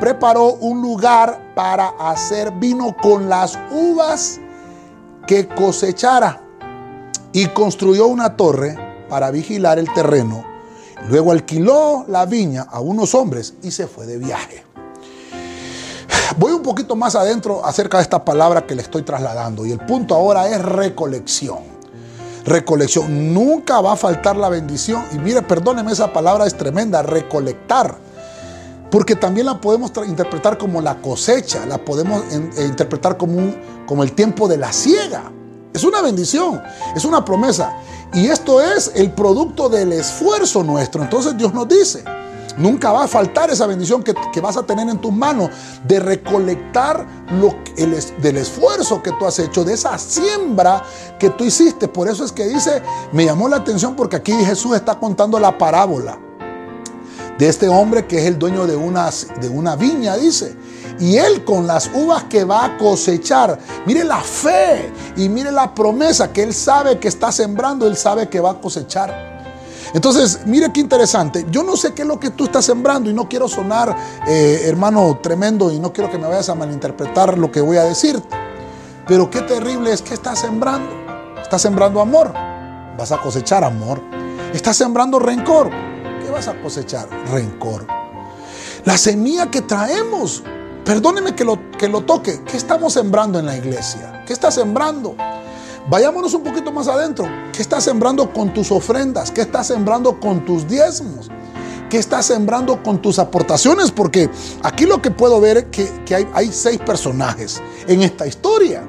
[0.00, 4.40] Preparó un lugar para hacer vino con las uvas
[5.26, 6.40] que cosechara
[7.32, 8.76] y construyó una torre
[9.08, 10.44] para vigilar el terreno.
[11.08, 14.64] Luego alquiló la viña a unos hombres y se fue de viaje.
[16.36, 19.80] Voy un poquito más adentro acerca de esta palabra que le estoy trasladando y el
[19.80, 21.78] punto ahora es recolección
[22.48, 23.32] recolección.
[23.34, 25.04] Nunca va a faltar la bendición.
[25.12, 28.07] Y mire, perdóneme, esa palabra es tremenda, recolectar.
[28.90, 34.48] Porque también la podemos interpretar como la cosecha, la podemos eh, interpretar como, el tiempo
[34.48, 35.30] de la siega.
[35.74, 36.62] Es una bendición,
[36.96, 37.76] es una promesa.
[38.14, 41.02] Y esto es el producto del esfuerzo nuestro.
[41.02, 42.02] Entonces Dios nos dice,
[42.56, 45.50] nunca va a faltar esa bendición que, vas a tener en tus manos
[45.84, 47.06] de recolectar
[47.76, 50.82] el, del esfuerzo que tú has hecho, de esa siembra
[51.18, 51.88] que tú hiciste.
[51.88, 55.58] Por eso es que dice, me llamó la atención porque aquí Jesús está contando la
[55.58, 56.18] parábola
[57.38, 60.56] de este hombre que es el dueño de una, de una viña, dice.
[60.98, 65.72] Y él con las uvas que va a cosechar, mire la fe y mire la
[65.72, 69.38] promesa que él sabe que está sembrando, él sabe que va a cosechar.
[69.94, 71.46] Entonces, mire qué interesante.
[71.50, 73.96] Yo no sé qué es lo que tú estás sembrando y no quiero sonar,
[74.26, 77.84] eh, hermano, tremendo y no quiero que me vayas a malinterpretar lo que voy a
[77.84, 78.36] decirte.
[79.06, 80.90] Pero qué terrible es que estás sembrando.
[81.40, 82.34] Estás sembrando amor,
[82.98, 84.02] vas a cosechar amor.
[84.52, 85.70] Estás sembrando rencor,
[86.30, 87.08] vas a cosechar?
[87.30, 87.86] Rencor.
[88.84, 90.42] La semilla que traemos,
[90.84, 94.24] perdóneme que lo, que lo toque, ¿qué estamos sembrando en la iglesia?
[94.26, 95.16] ¿Qué estás sembrando?
[95.90, 97.26] Vayámonos un poquito más adentro.
[97.52, 99.30] ¿Qué estás sembrando con tus ofrendas?
[99.30, 101.30] ¿Qué estás sembrando con tus diezmos?
[101.88, 103.90] ¿Qué estás sembrando con tus aportaciones?
[103.90, 104.28] Porque
[104.62, 105.64] aquí lo que puedo ver es
[106.04, 108.84] que, hay seis personajes en esta historia.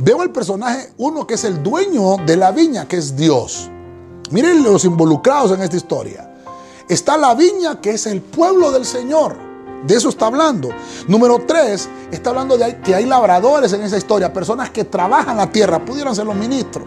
[0.00, 3.70] Veo el personaje, uno que es el dueño de la viña, que es Dios.
[4.32, 6.33] Miren los involucrados en esta historia.
[6.88, 9.36] Está la viña, que es el pueblo del Señor.
[9.86, 10.70] De eso está hablando.
[11.08, 15.50] Número tres, está hablando de que hay labradores en esa historia, personas que trabajan la
[15.50, 16.86] tierra, pudieran ser los ministros.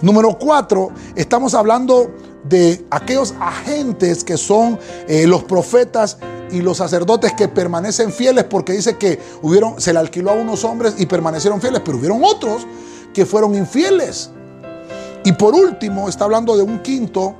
[0.00, 2.12] Número cuatro, estamos hablando
[2.44, 6.18] de aquellos agentes que son eh, los profetas
[6.50, 10.64] y los sacerdotes que permanecen fieles, porque dice que hubieron, se le alquiló a unos
[10.64, 12.66] hombres y permanecieron fieles, pero hubieron otros
[13.12, 14.30] que fueron infieles.
[15.24, 17.36] Y por último, está hablando de un quinto,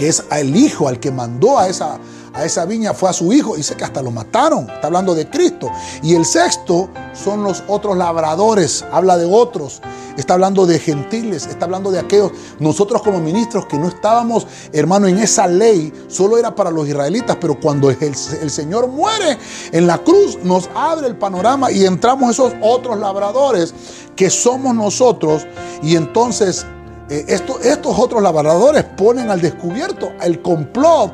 [0.00, 1.98] que es el hijo al que mandó a esa,
[2.32, 3.54] a esa viña, fue a su hijo.
[3.54, 4.70] Dice que hasta lo mataron.
[4.70, 5.70] Está hablando de Cristo.
[6.02, 8.82] Y el sexto son los otros labradores.
[8.90, 9.82] Habla de otros.
[10.16, 11.44] Está hablando de gentiles.
[11.44, 12.32] Está hablando de aquellos.
[12.60, 15.92] Nosotros como ministros que no estábamos, hermano, en esa ley.
[16.08, 17.36] Solo era para los israelitas.
[17.38, 19.36] Pero cuando el, el Señor muere
[19.70, 23.74] en la cruz, nos abre el panorama y entramos esos otros labradores
[24.16, 25.46] que somos nosotros.
[25.82, 26.64] Y entonces
[27.10, 31.12] eh, estos otros labradores ponen al descubierto el complot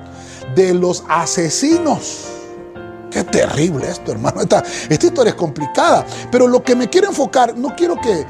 [0.55, 2.27] de los asesinos.
[3.11, 4.43] Qué terrible esto, hermano.
[4.43, 6.05] Esta, esta historia es complicada.
[6.31, 8.27] Pero lo que me quiero enfocar, no quiero que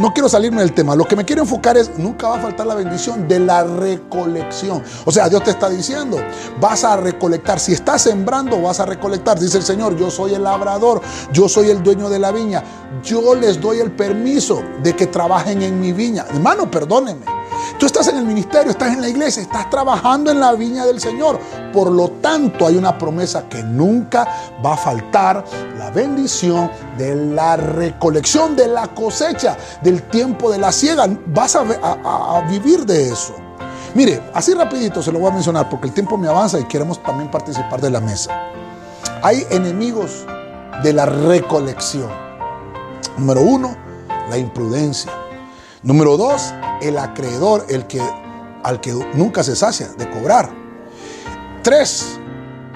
[0.00, 0.96] no quiero salirme del tema.
[0.96, 4.82] Lo que me quiero enfocar es, nunca va a faltar la bendición de la recolección.
[5.04, 6.16] O sea, Dios te está diciendo,
[6.58, 7.60] vas a recolectar.
[7.60, 9.38] Si estás sembrando, vas a recolectar.
[9.38, 11.02] Dice el Señor, yo soy el labrador,
[11.34, 12.64] yo soy el dueño de la viña.
[13.04, 16.24] Yo les doy el permiso de que trabajen en mi viña.
[16.30, 17.39] Hermano, perdónenme.
[17.78, 21.00] Tú estás en el ministerio, estás en la iglesia, estás trabajando en la viña del
[21.00, 21.38] Señor.
[21.72, 24.28] Por lo tanto, hay una promesa que nunca
[24.64, 25.44] va a faltar,
[25.78, 31.06] la bendición de la recolección, de la cosecha, del tiempo de la siega.
[31.26, 33.34] Vas a, vivir de eso.
[33.94, 37.02] Mire, así rapidito se lo voy a mencionar porque el tiempo me avanza y queremos
[37.02, 38.30] también participar de la mesa.
[39.22, 40.26] Hay enemigos
[40.82, 42.10] de la recolección.
[43.16, 43.76] Número uno,
[44.28, 45.10] la imprudencia.
[45.82, 46.52] Número dos,
[46.82, 48.02] el acreedor, el que,
[48.62, 50.50] al que nunca se sacia de cobrar.
[51.62, 52.18] Tres,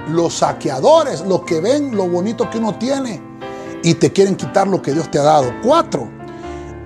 [0.09, 3.21] los saqueadores, los que ven lo bonito que uno tiene
[3.83, 5.53] y te quieren quitar lo que Dios te ha dado.
[5.63, 6.09] Cuatro,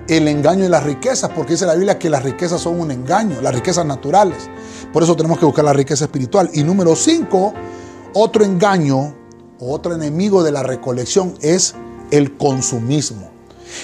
[0.09, 3.41] el engaño de las riquezas, porque dice la Biblia que las riquezas son un engaño,
[3.41, 4.49] las riquezas naturales.
[4.91, 6.49] Por eso tenemos que buscar la riqueza espiritual.
[6.53, 7.53] Y número cinco,
[8.13, 9.15] otro engaño,
[9.59, 11.75] otro enemigo de la recolección es
[12.11, 13.38] el consumismo.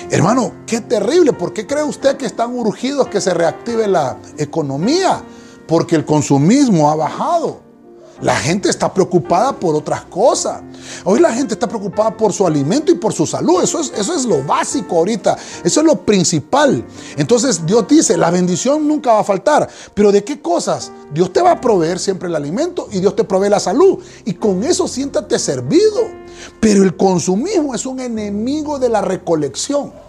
[0.10, 1.34] Hermano, qué terrible.
[1.34, 5.24] ¿Por qué cree usted que están urgidos que se reactive la economía?
[5.68, 7.65] Porque el consumismo ha bajado.
[8.22, 10.62] La gente está preocupada por otras cosas.
[11.04, 13.62] Hoy la gente está preocupada por su alimento y por su salud.
[13.62, 15.38] Eso es, eso es lo básico ahorita.
[15.64, 16.86] Eso es lo principal.
[17.18, 19.68] Entonces Dios dice, la bendición nunca va a faltar.
[19.94, 20.94] Pero ¿de qué cosas?
[21.14, 24.00] Dios te va a proveer siempre el alimento y Dios te provee la salud.
[24.24, 26.02] Y con eso siéntate servido.
[26.62, 30.05] Pero el consumismo es un enemigo de la recolección.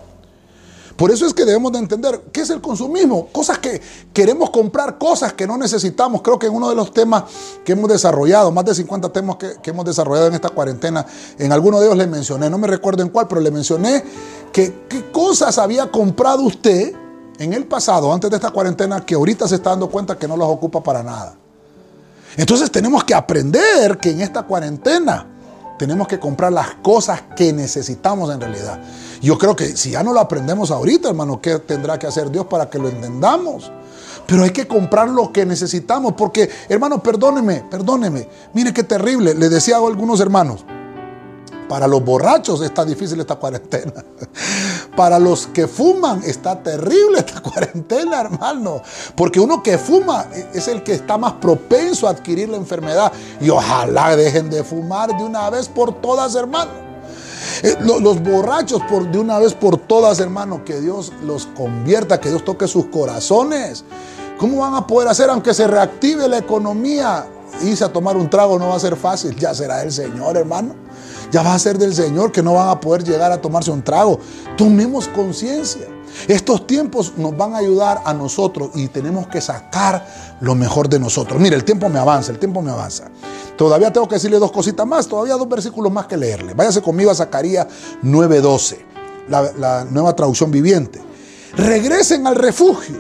[0.97, 3.29] Por eso es que debemos de entender qué es el consumismo.
[3.29, 3.83] Cosas que
[4.15, 6.23] queremos comprar, cosas que no necesitamos.
[6.23, 7.25] Creo que en uno de los temas
[7.65, 11.05] que hemos desarrollado, más de 50 temas que, hemos desarrollado en esta cuarentena,
[11.39, 14.03] en alguno de ellos le mencioné, no me recuerdo en cuál, pero le mencioné
[14.53, 16.95] que qué cosas había comprado usted
[17.39, 20.37] en el pasado, antes de esta cuarentena, que ahorita se está dando cuenta que no
[20.39, 21.37] las ocupa para nada.
[22.39, 25.36] Entonces tenemos que aprender que en esta cuarentena
[25.79, 28.81] tenemos que comprar las cosas que necesitamos en realidad.
[29.23, 32.47] Yo creo que si ya no lo aprendemos ahorita, hermano, ¿qué tendrá que hacer Dios
[32.47, 33.71] para que lo entendamos?
[34.27, 38.29] Pero hay que comprar lo que necesitamos, porque, hermano, perdóneme, perdóneme.
[38.53, 39.35] Mire qué terrible.
[39.35, 40.65] Le decía a algunos hermanos,
[41.69, 43.93] para los borrachos está difícil esta cuarentena.
[44.97, 48.83] Para los que fuman está terrible esta cuarentena, hermano.
[49.15, 53.13] Porque uno que fuma es el que está más propenso a adquirir la enfermedad.
[53.41, 56.71] Y ojalá dejen de fumar de una vez por todas, hermano.
[57.63, 62.31] Eh, los borrachos por, de una vez por todas, hermano, que Dios los convierta, que
[62.31, 63.85] Dios toque sus corazones.
[64.39, 67.27] ¿Cómo van a poder hacer aunque se reactive la economía?
[67.63, 70.86] Irse a tomar un trago no va a ser fácil, ya será el Señor, hermano
[71.31, 73.83] ya va a ser del Señor que no van a poder llegar a tomarse un
[73.83, 74.19] trago.
[74.57, 75.87] Tomemos conciencia.
[76.29, 80.07] Estos tiempos nos van a ayudar a nosotros y tenemos que sacar
[80.41, 81.41] lo mejor de nosotros.
[81.41, 83.11] Mire, el tiempo me avanza, el tiempo me avanza.
[83.57, 86.55] Todavía tengo que decirle dos cositas más, todavía dos versículos más que leerle.
[86.55, 87.67] Váyase conmigo a Zacarías
[88.03, 88.79] 9:12,
[89.29, 91.01] la, la nueva traducción viviente.
[91.57, 92.97] Regresen al refugio.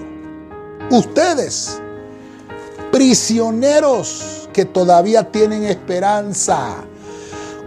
[0.90, 1.80] Ustedes,
[2.92, 6.86] prisioneros que todavía tienen esperanza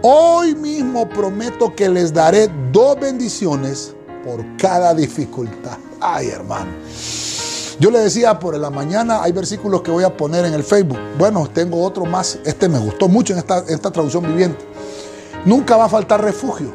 [0.02, 3.94] Hoy mismo prometo que les daré dos bendiciones
[4.24, 5.76] por cada dificultad.
[6.00, 6.70] Ay, hermano.
[7.78, 10.98] Yo le decía por la mañana, hay versículos que voy a poner en el Facebook.
[11.18, 12.38] Bueno, tengo otro más.
[12.46, 14.64] Este me gustó mucho en esta, esta traducción viviente.
[15.44, 16.72] Nunca va a faltar refugio.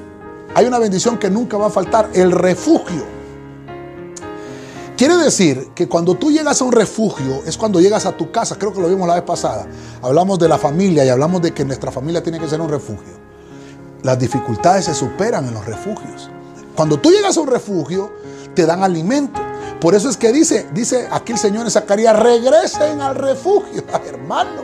[0.53, 3.14] Hay una bendición que nunca va a faltar, el refugio.
[4.97, 8.55] Quiere decir que cuando tú llegas a un refugio es cuando llegas a tu casa.
[8.57, 9.67] Creo que lo vimos la vez pasada.
[10.01, 13.13] Hablamos de la familia y hablamos de que nuestra familia tiene que ser un refugio.
[14.03, 16.29] Las dificultades se superan en los refugios.
[16.77, 18.09] Cuando tú llegas a un refugio,
[18.53, 19.41] te dan alimento.
[19.85, 24.63] Por eso es que dice, dice aquí el Señor en Zacarías, regresen al refugio, hermano.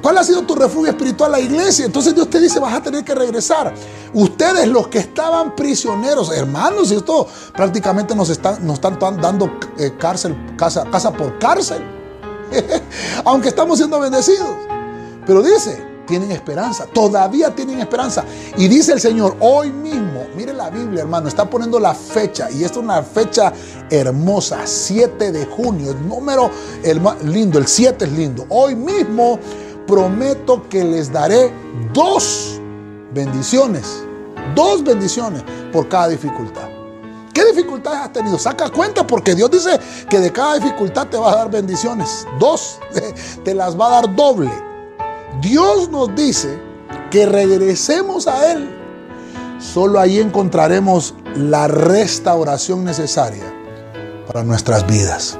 [0.00, 1.32] ¿Cuál ha sido tu refugio espiritual?
[1.32, 1.84] La iglesia.
[1.84, 3.74] Entonces Dios te dice, vas a tener que regresar.
[4.12, 9.94] Ustedes los que estaban prisioneros, hermanos, y esto prácticamente nos están, nos están dando eh,
[9.98, 11.82] cárcel, casa, casa por cárcel.
[13.24, 14.54] Aunque estamos siendo bendecidos.
[15.26, 18.24] Pero dice, tienen esperanza, todavía tienen esperanza.
[18.56, 22.64] Y dice el Señor, hoy mismo, mire la Biblia hermano, está poniendo la fecha, y
[22.64, 23.52] esta es una fecha
[23.90, 26.50] hermosa, 7 de junio, el número
[26.82, 28.46] el, lindo, el 7 es lindo.
[28.48, 29.38] Hoy mismo
[29.86, 31.52] prometo que les daré
[31.92, 32.60] dos
[33.12, 34.02] bendiciones,
[34.54, 35.42] dos bendiciones
[35.72, 36.68] por cada dificultad.
[37.32, 38.38] ¿Qué dificultades has tenido?
[38.38, 39.78] Saca cuenta porque Dios dice
[40.08, 42.26] que de cada dificultad te va a dar bendiciones.
[42.38, 42.78] Dos,
[43.44, 44.50] te las va a dar doble.
[45.40, 46.60] Dios nos dice
[47.10, 48.68] que regresemos a Él
[49.58, 53.44] solo ahí encontraremos la restauración necesaria
[54.26, 55.38] para nuestras vidas.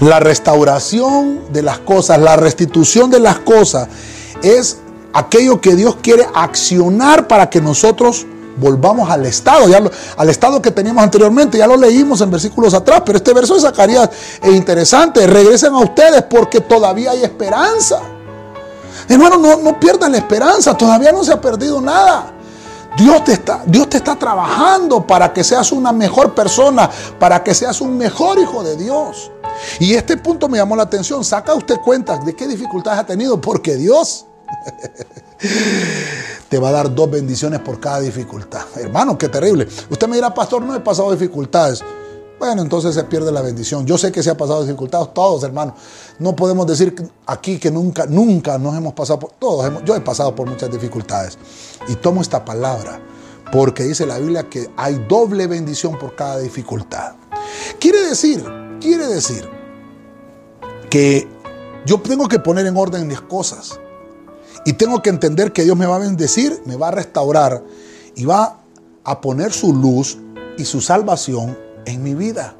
[0.00, 3.88] La restauración de las cosas, la restitución de las cosas
[4.42, 4.78] es
[5.12, 8.26] aquello que Dios quiere accionar para que nosotros
[8.56, 9.66] volvamos al estado,
[10.16, 13.60] al estado que teníamos anteriormente, ya lo leímos en versículos atrás, pero este verso de
[13.60, 14.10] Zacarías
[14.42, 18.00] es interesante, regresen a ustedes porque todavía hay esperanza.
[19.08, 22.32] Hermano, no, no pierdan la esperanza, todavía no se ha perdido nada.
[22.96, 27.54] Dios te, está, Dios te está trabajando para que seas una mejor persona, para que
[27.54, 29.30] seas un mejor hijo de Dios.
[29.80, 31.24] Y este punto me llamó la atención.
[31.24, 34.26] Saca usted cuenta de qué dificultades ha tenido, porque Dios
[36.48, 38.62] te va a dar dos bendiciones por cada dificultad.
[38.76, 39.66] Hermano, qué terrible.
[39.88, 41.82] Usted me dirá, pastor, no he pasado dificultades.
[42.42, 43.86] Bueno, entonces se pierde la bendición.
[43.86, 45.76] Yo sé que se ha pasado dificultades todos, hermano.
[46.18, 46.92] No podemos decir
[47.24, 49.72] aquí que nunca, nunca nos hemos pasado por todos.
[49.84, 51.38] yo he pasado por muchas dificultades.
[51.86, 53.00] Y tomo esta palabra
[53.52, 57.12] porque dice la Biblia que hay doble bendición por cada dificultad.
[57.78, 58.44] Quiere decir,
[58.80, 59.48] quiere decir
[60.90, 61.28] que
[61.86, 63.78] yo tengo que poner en orden mis cosas.
[64.64, 67.62] Y tengo que entender que Dios me va a bendecir, me va a restaurar
[68.16, 68.58] y va
[69.04, 70.18] a poner su luz
[70.58, 71.56] y su salvación
[71.86, 72.56] en mi vida.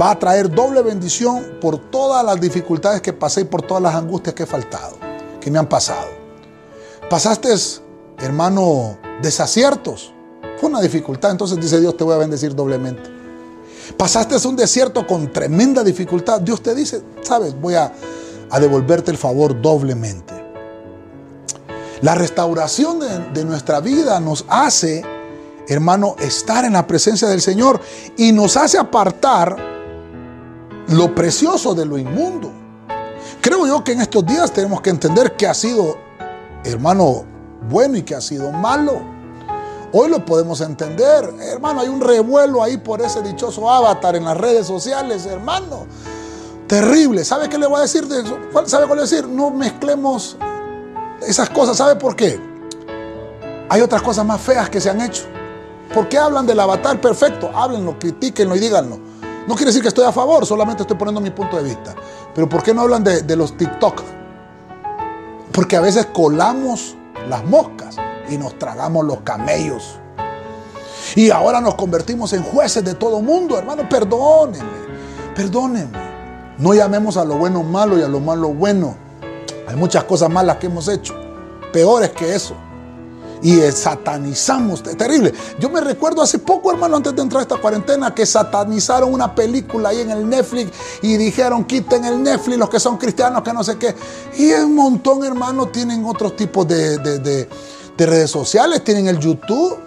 [0.00, 3.94] Va a traer doble bendición por todas las dificultades que pasé y por todas las
[3.94, 4.96] angustias que he faltado,
[5.40, 6.08] que me han pasado.
[7.10, 7.48] Pasaste,
[8.18, 10.12] hermano, desaciertos.
[10.58, 13.10] Fue una dificultad, entonces dice Dios, te voy a bendecir doblemente.
[13.96, 16.40] Pasaste un desierto con tremenda dificultad.
[16.40, 17.92] Dios te dice, sabes, voy a,
[18.50, 20.36] a devolverte el favor doblemente.
[22.02, 23.00] La restauración
[23.32, 25.02] de, nuestra vida nos hace,
[25.68, 27.80] hermano, estar en la presencia del Señor
[28.16, 29.56] y nos hace apartar
[30.88, 32.52] lo precioso de lo inmundo.
[33.40, 35.98] Creo yo que en estos días tenemos que entender que ha sido,
[36.64, 37.24] hermano,
[37.68, 39.00] bueno y que ha sido malo.
[39.92, 44.36] Hoy lo podemos entender, hermano, hay un revuelo ahí por ese dichoso avatar en las
[44.36, 45.86] redes sociales, hermano.
[46.66, 47.24] Terrible.
[47.24, 48.36] ¿Sabe qué le voy a decir de eso?
[48.66, 49.28] ¿Sabe cuál le voy a decir?
[49.28, 50.36] No mezclemos
[51.26, 51.76] esas cosas.
[51.76, 52.40] ¿Sabe por qué?
[53.68, 55.22] Hay otras cosas más feas que se han hecho.
[55.94, 57.50] ¿Por qué hablan del avatar perfecto?
[57.54, 58.98] Háblenlo, critiquenlo y díganlo.
[59.46, 61.94] No quiere decir que estoy a favor, solamente estoy poniendo mi punto de vista.
[62.34, 64.02] Pero ¿por qué no hablan de, de los TikTok?
[65.52, 66.96] Porque a veces colamos
[67.28, 67.96] las moscas
[68.28, 69.98] y nos tragamos los camellos.
[71.14, 73.88] Y ahora nos convertimos en jueces de todo mundo, hermano.
[73.88, 74.66] Perdónenme,
[75.34, 75.98] perdónenme.
[76.58, 78.96] No llamemos a lo bueno malo y a lo malo bueno.
[79.68, 81.14] Hay muchas cosas malas que hemos hecho,
[81.72, 82.54] peores que eso.
[83.42, 85.32] Y satanizamos, terrible.
[85.58, 89.34] Yo me recuerdo hace poco, hermano, antes de entrar a esta cuarentena, que satanizaron una
[89.34, 90.72] película ahí en el Netflix
[91.02, 93.94] y dijeron, quiten el Netflix los que son cristianos, que no sé qué.
[94.38, 99.86] Y un montón, hermano, tienen otros tipos de, de redes sociales, tienen el YouTube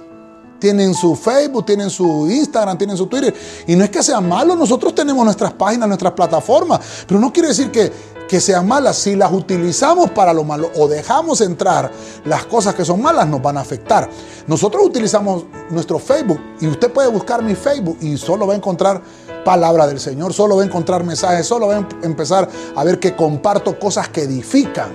[0.60, 3.34] tienen su Facebook, tienen su Instagram, tienen su Twitter.
[3.66, 7.50] Y no es que sea malo, nosotros tenemos nuestras páginas, nuestras plataformas, pero no quiere
[7.50, 11.92] decir que que sean malas, si las utilizamos para lo malo o dejamos entrar
[12.26, 14.08] las cosas que son malas, nos van a afectar.
[14.46, 19.02] Nosotros utilizamos nuestro Facebook y usted puede buscar mi Facebook y solo va a encontrar
[19.44, 23.00] palabra del Señor, solo va a encontrar mensajes, solo va a em-, empezar a ver
[23.00, 24.92] que comparto cosas que edifican.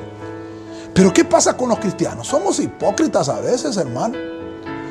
[0.94, 2.28] Pero ¿qué pasa con los cristianos?
[2.28, 4.16] Somos hipócritas a veces, hermano.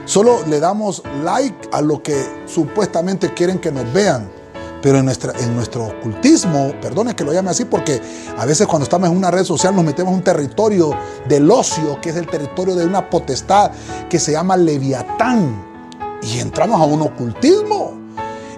[0.03, 4.42] Solo le damos like a lo que supuestamente quieren que nos vean
[4.83, 8.01] pero en, nuestra, en nuestro ocultismo, perdone que lo llame así, porque
[8.37, 10.91] a veces cuando estamos en una red social nos metemos en un territorio
[11.25, 13.71] del ocio, que es el territorio de una potestad
[14.09, 15.71] que se llama leviatán.
[16.21, 17.93] Y entramos a un ocultismo.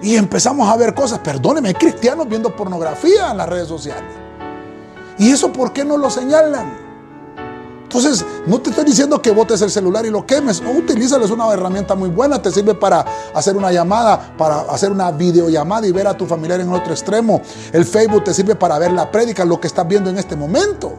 [0.02, 4.12] Y empezamos a ver cosas, perdóneme, hay cristianos viendo pornografía en las redes sociales.
[5.18, 6.85] ¿Y eso por qué no lo señalan?
[7.86, 10.60] Entonces, no te estoy diciendo que botes el celular y lo quemes.
[10.60, 12.42] Utilízalo, es una herramienta muy buena.
[12.42, 16.60] Te sirve para hacer una llamada, para hacer una videollamada y ver a tu familiar
[16.60, 17.40] en otro extremo.
[17.72, 20.94] El Facebook te sirve para ver la prédica, lo que estás viendo en este momento.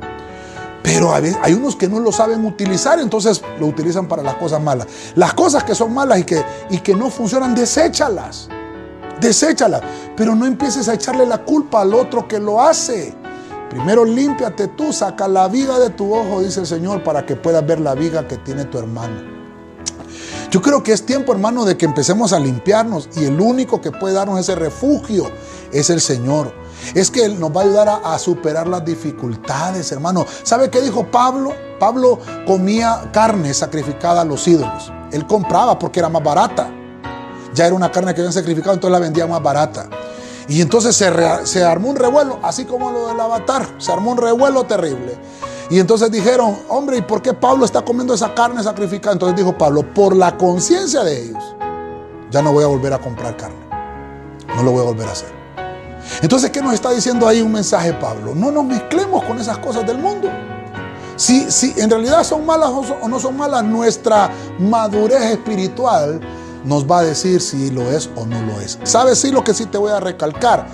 [0.81, 4.87] Pero hay unos que no lo saben utilizar, entonces lo utilizan para las cosas malas.
[5.15, 8.47] Las cosas que son malas y que, y que no funcionan, deséchalas.
[9.19, 9.81] Deséchalas.
[10.15, 13.13] Pero no empieces a echarle la culpa al otro que lo hace.
[13.69, 17.65] Primero límpiate tú, saca la viga de tu ojo, dice el Señor, para que puedas
[17.65, 19.37] ver la viga que tiene tu hermano.
[20.49, 23.91] Yo creo que es tiempo, hermano, de que empecemos a limpiarnos y el único que
[23.91, 25.29] puede darnos ese refugio
[25.73, 26.53] es el Señor.
[26.95, 30.25] Es que Él nos va a ayudar a, a superar las dificultades, hermano.
[30.43, 31.53] ¿Sabe qué dijo Pablo?
[31.79, 34.91] Pablo comía carne sacrificada a los ídolos.
[35.11, 36.71] Él compraba porque era más barata.
[37.53, 39.89] Ya era una carne que habían sacrificado, entonces la vendía más barata.
[40.49, 44.63] Y entonces se, armó un revuelo, así como lo del avatar, se armó un revuelo
[44.63, 45.17] terrible.
[45.69, 49.13] Y entonces dijeron, hombre, ¿y por qué Pablo está comiendo esa carne sacrificada?
[49.13, 51.43] Entonces dijo Pablo, por la conciencia de ellos,
[52.31, 53.67] ya no voy a volver a comprar carne.
[54.55, 55.37] No lo voy a volver a hacer.
[56.21, 58.33] Entonces, ¿qué nos está diciendo ahí un mensaje Pablo?
[58.33, 60.29] No nos mezclemos con esas cosas del mundo.
[61.17, 66.21] Si, si en realidad son malas o no son malas, nuestra madurez espiritual
[66.67, 68.77] nos va a decir si lo es o no lo es.
[68.83, 69.19] ¿Sabes?
[69.19, 70.67] Sí, lo que sí te voy a recalcar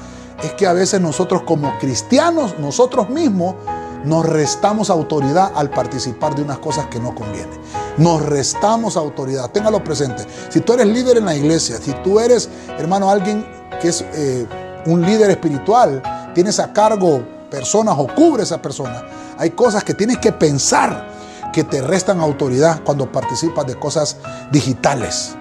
[0.43, 3.55] es que a veces nosotros como cristianos, nosotros mismos,
[4.03, 7.57] nos restamos autoridad al participar de unas cosas que no convienen.
[7.97, 9.51] Nos restamos autoridad.
[9.51, 10.25] Téngalo presente.
[10.49, 13.45] Si tú eres líder en la iglesia, si tú eres, hermano, alguien
[13.79, 14.47] que es eh,
[14.87, 16.01] un líder espiritual,
[16.33, 17.21] tienes a cargo
[17.51, 19.03] personas o cubre a esa persona,
[19.37, 21.07] hay cosas que tienes que pensar
[21.53, 24.17] que te restan autoridad cuando participas de cosas
[24.51, 25.35] digitales.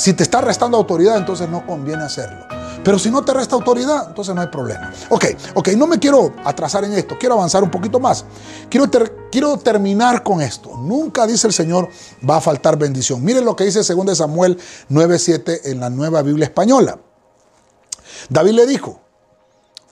[0.00, 2.46] Si te está restando autoridad, entonces no conviene hacerlo.
[2.82, 4.90] Pero si no te resta autoridad, entonces no hay problema.
[5.10, 8.24] Ok, ok, no me quiero atrasar en esto, quiero avanzar un poquito más.
[8.70, 8.86] Quiero,
[9.30, 10.74] quiero terminar con esto.
[10.78, 11.90] Nunca dice el Señor
[12.26, 13.22] va a faltar bendición.
[13.22, 14.56] Miren lo que dice 2 Samuel
[14.88, 16.98] 9:7 en la nueva Biblia española.
[18.30, 19.02] David le dijo,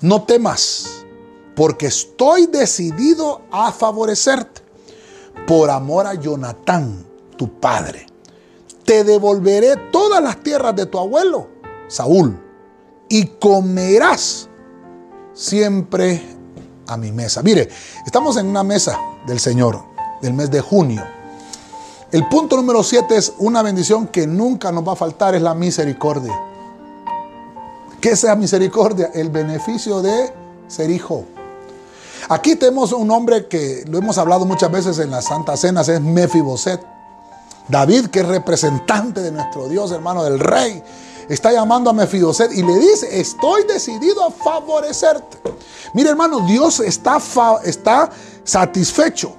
[0.00, 1.04] no temas,
[1.54, 4.62] porque estoy decidido a favorecerte
[5.46, 7.04] por amor a Jonatán,
[7.36, 8.07] tu padre.
[8.88, 11.46] Te devolveré todas las tierras de tu abuelo,
[11.88, 12.48] Saúl
[13.06, 14.48] y comerás
[15.34, 16.22] siempre
[16.86, 17.42] a mi mesa.
[17.42, 17.68] Mire,
[18.06, 19.78] estamos en una mesa del Señor
[20.22, 21.04] del mes de junio.
[22.10, 25.54] El punto número 7 es una bendición que nunca nos va a faltar, es la
[25.54, 26.34] misericordia.
[28.00, 29.10] ¿Qué es la misericordia?
[29.12, 30.32] El beneficio de
[30.66, 31.26] ser hijo.
[32.30, 36.00] Aquí tenemos un hombre que lo hemos hablado muchas veces en las Santas Cenas, es
[36.00, 36.97] Mefiboset.
[37.68, 40.82] David, que es representante de nuestro Dios, hermano del rey,
[41.28, 45.38] está llamando a Mefiboset y le dice, estoy decidido a favorecerte.
[45.92, 47.18] Mire hermano, Dios está,
[47.64, 48.10] está
[48.44, 49.34] satisfecho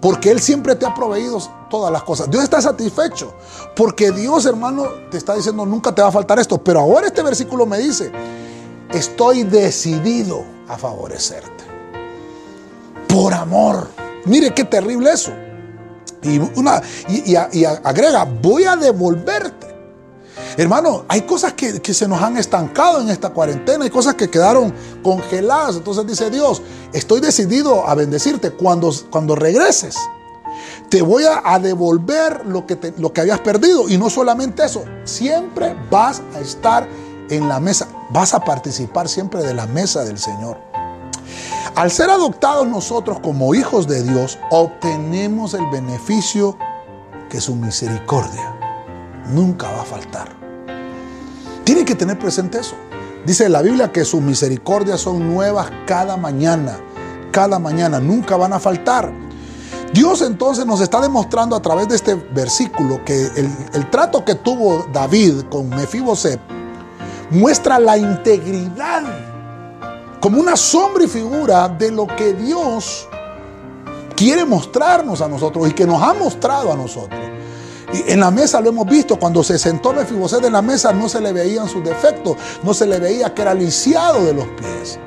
[0.00, 1.38] porque Él siempre te ha proveído
[1.70, 2.30] todas las cosas.
[2.30, 3.34] Dios está satisfecho
[3.74, 6.58] porque Dios hermano te está diciendo, nunca te va a faltar esto.
[6.58, 8.12] Pero ahora este versículo me dice,
[8.92, 11.64] estoy decidido a favorecerte.
[13.08, 13.88] Por amor.
[14.26, 15.32] Mire qué terrible eso.
[16.26, 19.76] Y, una, y agrega, voy a devolverte
[20.58, 24.72] Hermano, hay cosas que, se nos han estancado en esta cuarentena, hay cosas que quedaron
[25.02, 25.76] congeladas.
[25.76, 26.62] Entonces dice Dios,
[26.92, 29.96] estoy decidido a bendecirte cuando, cuando regreses.
[30.88, 33.88] Te voy a, devolver lo que, lo que habías perdido.
[33.88, 36.88] Y no solamente eso, siempre vas a estar
[37.28, 40.65] en la mesa, vas a participar siempre de la mesa del Señor.
[41.74, 46.56] Al ser adoptados nosotros como hijos de Dios, obtenemos el beneficio
[47.28, 48.54] que su misericordia
[49.28, 50.28] nunca va a faltar.
[51.64, 52.76] Tiene que tener presente eso.
[53.24, 56.78] Dice la Biblia que sus misericordias son nuevas cada mañana.
[57.32, 59.12] Cada mañana, nunca van a faltar.
[59.92, 64.86] Dios entonces nos está demostrando a través de este versículo que el, trato que tuvo
[64.92, 66.40] David con Mefiboset
[67.30, 69.02] muestra la integridad
[70.20, 73.08] como una sombra y figura de lo que Dios
[74.16, 77.20] quiere mostrarnos a nosotros y que nos ha mostrado a nosotros.
[77.92, 81.08] Y en la mesa lo hemos visto, cuando se sentó Mefiboset en la mesa no
[81.08, 84.98] se le veían sus defectos, no se le veía que era lisiado de los pies.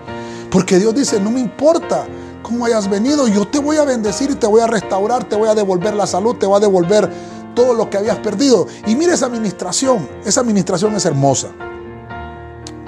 [0.50, 2.08] Porque Dios dice, no me importa
[2.42, 5.50] cómo hayas venido, yo te voy a bendecir y te voy a restaurar, te voy
[5.50, 7.10] a devolver la salud, te voy a devolver
[7.54, 8.68] todo lo que habías perdido.
[8.88, 11.50] Y mire esa administración, esa administración es hermosa.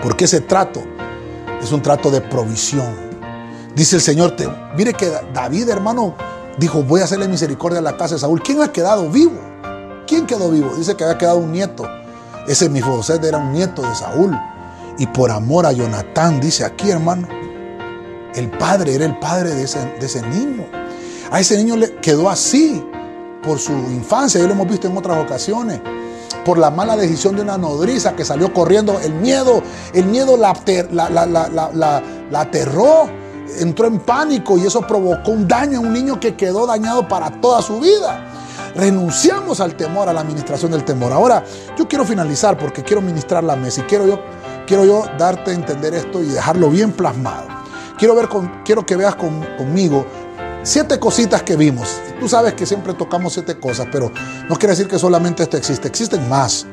[0.02, 0.82] Porque ese trato
[1.62, 2.93] es un trato de provisión.
[3.76, 4.36] Dice el Señor,
[4.76, 6.16] mire que David, hermano,
[6.57, 8.41] dijo, voy a hacerle misericordia a la casa de Saúl.
[8.41, 9.39] ¿Quién ha quedado vivo?
[10.07, 10.76] ¿Quién quedó vivo?
[10.76, 11.88] Dice que había quedado un nieto.
[12.47, 14.38] Ese Mifoset era un nieto de Saúl.
[14.97, 17.28] Y por amor a Jonatán, dice aquí, hermano,
[18.36, 20.66] el padre era el padre de ese, de ese niño.
[21.32, 22.84] A ese niño le quedó así
[23.41, 25.80] por su infancia, ya lo hemos visto en otras ocasiones,
[26.46, 29.62] por la mala decisión de una nodriza que salió corriendo, el miedo,
[29.94, 30.54] el miedo la,
[30.92, 31.50] la, la,
[32.30, 33.10] la, aterró,
[33.60, 37.30] entró en pánico y eso provocó un daño a un niño que quedó dañado para
[37.42, 38.28] toda su vida
[38.76, 41.12] renunciamos al temor, a la administración del temor.
[41.12, 41.44] Ahora,
[41.78, 44.20] yo quiero finalizar porque quiero ministrar la mesa y quiero yo,
[44.66, 47.48] quiero yo darte a entender esto y dejarlo bien plasmado.
[47.98, 50.06] Quiero, ver con, quiero que veas conmigo
[50.64, 51.99] siete cositas que vimos.
[52.20, 54.12] Tú sabes que siempre tocamos siete cosas, pero
[54.49, 56.66] no quiere decir que solamente esto existe, existen más.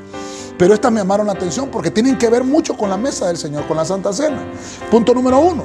[0.59, 3.37] Pero estas me llamaron la atención porque tienen que ver mucho con la mesa del
[3.37, 4.45] Señor, con la Santa Cena.
[4.91, 5.65] Punto número uno.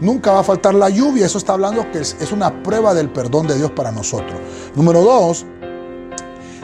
[0.00, 1.26] Nunca va a faltar la lluvia.
[1.26, 4.40] Eso está hablando que es, una prueba del perdón de Dios para nosotros.
[4.74, 5.44] Número dos,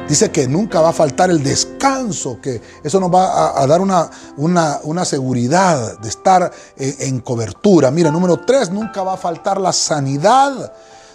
[0.08, 4.10] Dice que nunca va a faltar el descanso, que eso nos va a, dar una,
[4.36, 7.90] una, seguridad de estar en, en cobertura.
[7.90, 10.72] Mira, número tres, nunca va a faltar la sanidad.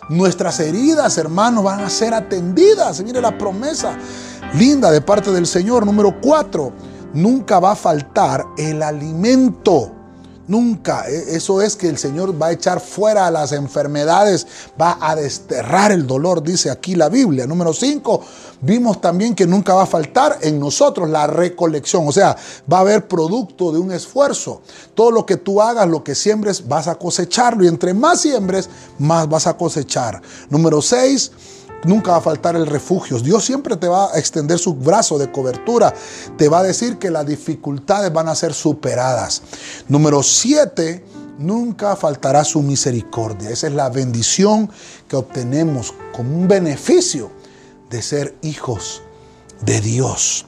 [0.10, 3.00] Nuestras heridas, hermanos, van a ser atendidas.
[3.02, 3.96] Mire la promesa
[4.56, 5.86] linda de parte del Señor.
[5.86, 6.74] Número cuatro,
[7.14, 9.99] nunca va a faltar el alimento.
[10.50, 11.08] Nunca.
[11.08, 14.48] E, eso es que el Señor va a echar fuera las enfermedades,
[14.82, 17.46] va a desterrar el dolor, dice aquí la Biblia.
[17.46, 18.22] Número 5,
[18.62, 22.08] vimos también que nunca va a faltar en nosotros la recolección.
[22.08, 22.36] O sea,
[22.72, 24.64] va a haber producto de un esfuerzo.
[24.96, 27.64] Todo lo que tú hagas, lo que siembres, vas a cosecharlo.
[27.64, 30.20] Y entre más siembres, más vas a cosechar.
[30.50, 31.32] Número 6,
[31.86, 33.20] Nunca va a faltar el refugio.
[33.20, 35.94] Dios siempre te va a extender su brazo de cobertura.
[36.38, 39.42] Te va a decir que las dificultades van a ser superadas.
[39.88, 41.06] Número siete,
[41.38, 43.50] nunca faltará su misericordia.
[43.50, 44.70] Esa es la bendición
[45.08, 47.32] que obtenemos como un beneficio
[47.90, 49.02] de ser hijos
[49.62, 50.46] de Dios.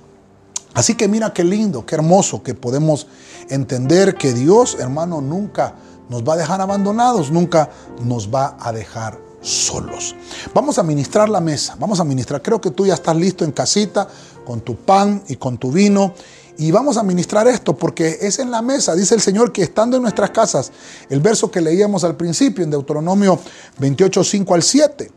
[0.74, 3.08] Así que mira qué lindo, qué hermoso que podemos
[3.50, 5.76] entender que Dios, hermano, nunca
[6.10, 7.70] nos va a dejar abandonados, nunca
[8.04, 10.16] nos va a dejar solos.
[10.54, 12.42] Vamos a ministrar la mesa, vamos a ministrar.
[12.42, 14.08] Creo que tú ya estás listo en casita
[14.46, 16.14] con tu pan y con tu vino.
[16.58, 19.98] Y vamos a ministrar esto porque es en la mesa, dice el Señor, que estando
[19.98, 20.72] en nuestras casas,
[21.10, 23.40] el verso que leíamos al principio en Deuteronomio
[23.80, 25.12] 28, 5 al 7,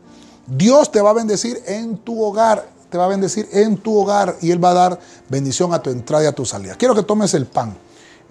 [0.47, 4.37] Dios te va a bendecir en tu hogar, te va a bendecir en tu hogar
[4.41, 4.99] y Él va a dar
[5.29, 6.75] bendición a tu entrada y a tu salida.
[6.75, 7.77] Quiero que tomes el pan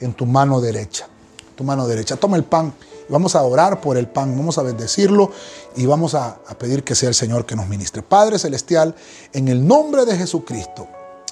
[0.00, 1.06] en tu mano derecha,
[1.54, 2.72] tu mano derecha, toma el pan
[3.08, 5.30] Vamos a orar por el pan, vamos a bendecirlo
[5.76, 8.02] y vamos a, pedir que sea el Señor que nos ministre.
[8.02, 8.94] Padre Celestial,
[9.32, 10.88] en el nombre de Jesucristo,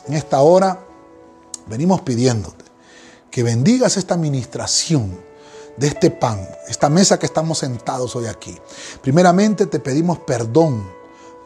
[0.07, 0.85] en esta hora
[1.67, 2.65] venimos pidiéndote
[3.31, 5.19] que bendigas esta administración
[5.77, 8.57] de este pan, esta mesa que estamos sentados hoy aquí.
[9.01, 10.87] Primeramente te pedimos perdón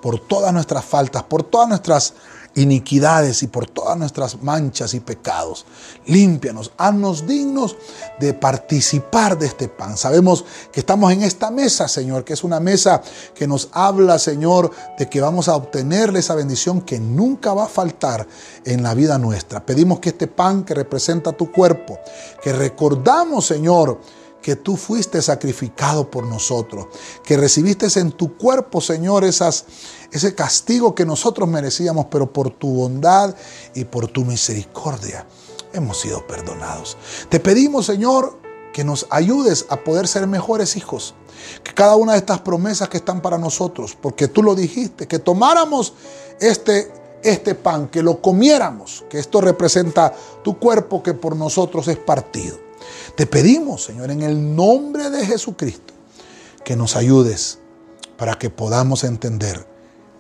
[0.02, 2.14] por todas nuestras faltas, por todas nuestras
[2.56, 5.64] iniquidades y por todas nuestras manchas y pecados.
[6.06, 7.76] Límpianos, haznos dignos
[8.18, 9.96] de participar de este pan.
[9.96, 13.02] Sabemos que estamos en esta mesa, Señor, que es una mesa
[13.34, 17.68] que nos habla, Señor, de que vamos a obtenerle esa bendición que nunca va a
[17.68, 18.26] faltar
[18.64, 19.64] en la vida nuestra.
[19.64, 21.98] Pedimos que este pan que representa tu cuerpo,
[22.42, 24.00] que recordamos, Señor,
[24.42, 26.86] que tú fuiste sacrificado por nosotros,
[27.24, 29.64] que recibiste en tu cuerpo, Señor, esas,
[30.12, 33.34] ese castigo que nosotros merecíamos, pero por tu bondad
[33.74, 35.26] y por tu misericordia
[35.72, 36.96] hemos sido perdonados.
[37.28, 38.38] Te pedimos, Señor,
[38.72, 41.14] que nos ayudes a poder ser mejores hijos.
[41.62, 45.18] Que cada una de estas promesas que están para nosotros, porque tú lo dijiste, que
[45.18, 45.94] tomáramos
[46.40, 51.96] este, este pan, que lo comiéramos, que esto representa tu cuerpo que por nosotros es
[51.96, 52.65] partido.
[53.16, 55.94] Te pedimos, Señor, en el nombre de Jesucristo,
[56.64, 57.58] que nos ayudes
[58.18, 59.66] para que podamos entender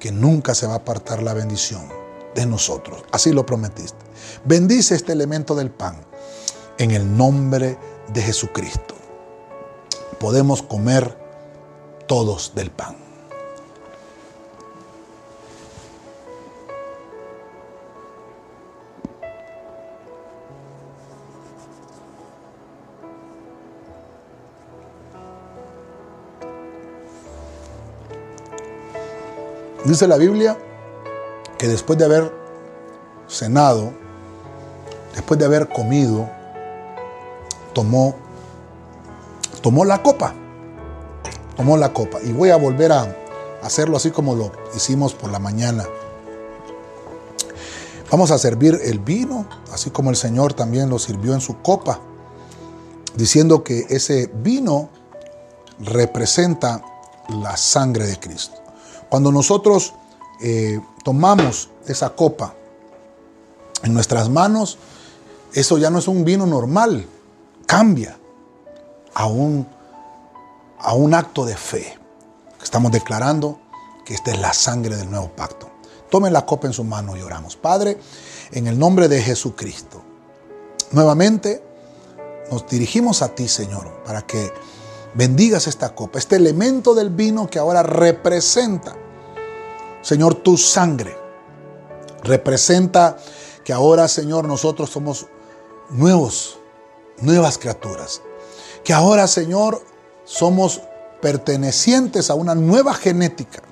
[0.00, 1.86] que nunca se va a apartar la bendición
[2.34, 3.04] de nosotros.
[3.12, 3.98] Así lo prometiste.
[4.44, 6.00] Bendice este elemento del pan
[6.78, 7.78] en el nombre
[8.12, 8.94] de Jesucristo.
[10.18, 11.18] Podemos comer
[12.06, 13.05] todos del pan.
[29.86, 30.58] Dice la Biblia
[31.58, 32.32] que después de haber
[33.28, 33.92] cenado,
[35.14, 36.28] después de haber comido,
[37.72, 38.16] tomó,
[39.62, 40.34] tomó la copa.
[41.56, 42.18] Tomó la copa.
[42.24, 43.16] Y voy a volver a
[43.62, 45.86] hacerlo así como lo hicimos por la mañana.
[48.10, 52.00] Vamos a servir el vino, así como el Señor también lo sirvió en su copa,
[53.14, 54.88] diciendo que ese vino
[55.78, 56.82] representa
[57.28, 58.65] la sangre de Cristo.
[59.08, 59.94] Cuando nosotros
[60.40, 62.54] eh, tomamos esa copa
[63.82, 64.78] en nuestras manos,
[65.52, 67.06] eso ya no es un vino normal,
[67.66, 68.18] cambia
[69.14, 69.66] a un,
[70.78, 71.98] a un acto de fe.
[72.62, 73.58] Estamos declarando
[74.04, 75.70] que esta es la sangre del nuevo pacto.
[76.10, 77.56] Tomen la copa en su mano y oramos.
[77.56, 77.98] Padre,
[78.52, 80.02] en el nombre de Jesucristo,
[80.92, 81.62] nuevamente
[82.50, 84.52] nos dirigimos a ti, Señor, para que
[85.16, 88.94] bendigas esta copa, este elemento del vino que ahora representa,
[90.02, 91.16] Señor, tu sangre.
[92.22, 93.16] Representa
[93.64, 95.26] que ahora, Señor, nosotros somos
[95.90, 96.58] nuevos,
[97.20, 98.20] nuevas criaturas.
[98.84, 99.82] Que ahora, Señor,
[100.24, 100.82] somos
[101.22, 103.62] pertenecientes a una nueva genética.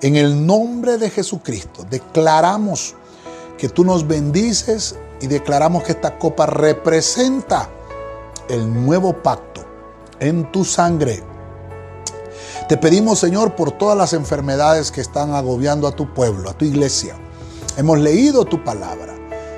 [0.00, 2.94] En el nombre de Jesucristo declaramos
[3.58, 7.68] que tú nos bendices y declaramos que esta copa representa
[8.48, 9.67] el nuevo pacto
[10.20, 11.22] en tu sangre.
[12.68, 16.64] Te pedimos, Señor, por todas las enfermedades que están agobiando a tu pueblo, a tu
[16.64, 17.16] iglesia.
[17.76, 19.14] hemos leído tu palabra.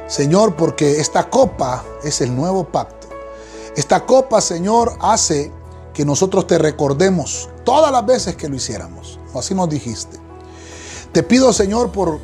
[0.07, 3.09] Señor, porque esta copa es el nuevo pacto.
[3.77, 5.51] Esta copa, Señor, hace
[5.95, 9.19] que nosotros te recordemos todas las veces que lo hiciéramos.
[9.35, 10.19] Así nos dijiste.
[11.13, 12.21] Te pido, Señor, por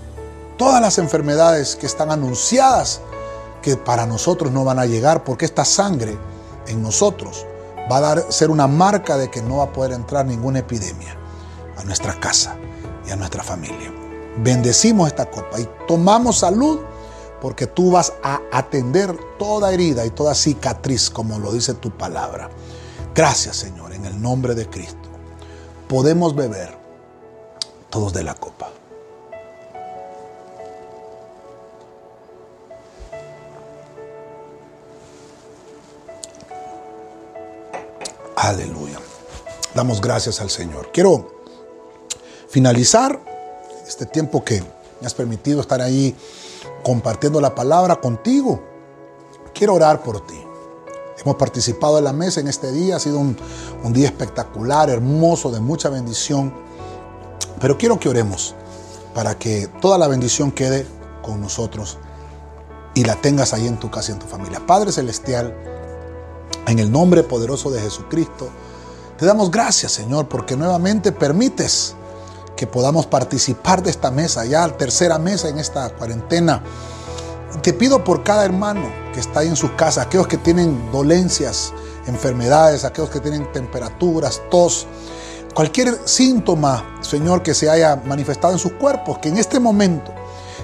[0.57, 3.01] todas las enfermedades que están anunciadas,
[3.63, 6.17] que para nosotros no van a llegar, porque esta sangre
[6.69, 7.47] en nosotros
[7.91, 11.17] va a ser una marca de que no va a poder entrar ninguna epidemia
[11.77, 12.57] a nuestra casa
[13.07, 13.93] y a nuestra familia.
[14.39, 16.81] Bendecimos esta copa y tomamos salud
[17.41, 22.51] porque tú vas a atender toda herida y toda cicatriz, como lo dice tu palabra.
[23.15, 25.09] Gracias, Señor, en el nombre de Cristo.
[25.89, 26.77] Podemos beber
[27.91, 28.76] todos de la copa.
[38.47, 39.01] Aleluya.
[39.75, 40.93] Damos gracias al Señor.
[40.93, 41.43] Quiero
[42.49, 43.21] finalizar
[43.85, 44.63] este tiempo que
[45.01, 46.15] me has permitido estar ahí
[46.85, 48.63] compartiendo la palabra contigo.
[49.53, 50.41] Quiero orar por ti.
[51.19, 52.95] Hemos participado en la mesa en este día.
[52.95, 53.37] Ha sido un,
[53.83, 56.55] un día espectacular, hermoso, de mucha bendición.
[57.61, 58.55] Pero quiero que oremos
[59.13, 60.87] para que toda la bendición quede
[61.21, 61.99] con nosotros
[62.95, 64.65] y la tengas ahí en tu casa y en tu familia.
[64.65, 65.76] Padre Celestial,
[66.67, 68.49] en el nombre poderoso de Jesucristo,
[69.19, 71.95] te damos gracias, Señor, porque nuevamente permites
[72.57, 76.63] que podamos participar de esta mesa, ya tercera mesa en esta cuarentena.
[77.63, 81.73] Te pido por cada hermano que está ahí en su casa, aquellos que tienen dolencias,
[82.07, 84.87] enfermedades, aquellos que tienen temperaturas, tos,
[85.55, 90.13] cualquier síntoma, Señor, que se haya manifestado en sus cuerpos, que en este momento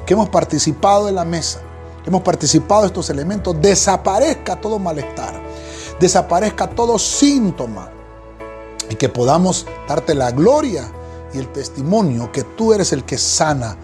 [0.05, 1.61] que hemos participado de la mesa,
[2.05, 5.41] hemos participado de estos elementos, desaparezca todo malestar,
[6.03, 7.89] desaparezca todo síntoma
[8.91, 10.91] y que podamos darte la gloria
[11.33, 13.77] y el testimonio que tú eres el que sana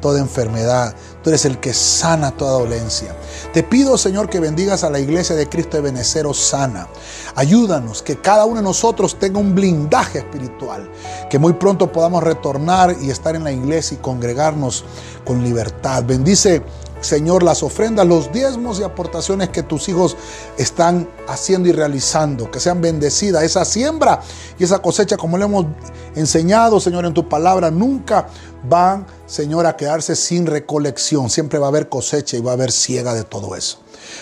[0.00, 3.14] toda enfermedad, tú eres el que sana toda dolencia.
[3.52, 6.88] Te pido, Señor, que bendigas a la iglesia de Cristo de Benecero sana.
[7.34, 10.90] Ayúdanos, que cada uno de nosotros tenga un blindaje espiritual,
[11.28, 14.84] que muy pronto podamos retornar y estar en la iglesia y congregarnos
[15.24, 16.04] con libertad.
[16.04, 16.62] Bendice
[17.00, 20.16] Señor, las ofrendas, los diezmos y aportaciones que tus hijos
[20.56, 23.42] están haciendo y realizando, que sean bendecidas.
[23.42, 24.20] Esa siembra
[24.58, 25.66] y esa cosecha, como le hemos
[26.14, 28.28] enseñado, Señor, en tu palabra, nunca
[28.68, 31.28] van, Señor, a quedarse sin recolección.
[31.28, 33.78] Siempre va a haber cosecha y va a haber ciega de todo eso.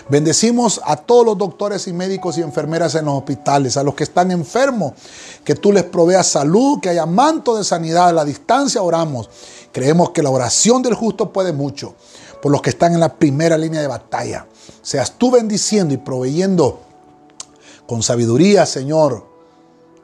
[0.08, 4.04] Bendecimos a todos los doctores y médicos y enfermeras en los hospitales, a los que
[4.04, 4.94] están enfermos,
[5.44, 8.08] que tú les proveas salud, que haya manto de sanidad.
[8.08, 9.30] A la distancia oramos.
[9.72, 11.94] Creemos que la oración del justo puede mucho
[12.44, 14.46] por los que están en la primera línea de batalla.
[14.82, 16.78] Seas tú bendiciendo y proveyendo
[17.86, 19.26] con sabiduría, Señor,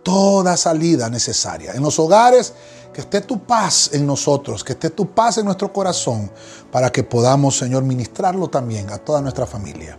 [0.02, 1.72] toda salida necesaria.
[1.72, 2.54] En los hogares,
[2.94, 6.30] que esté tu paz en nosotros, que esté tu paz en nuestro corazón,
[6.72, 9.98] para que podamos, Señor, ministrarlo también a toda nuestra familia.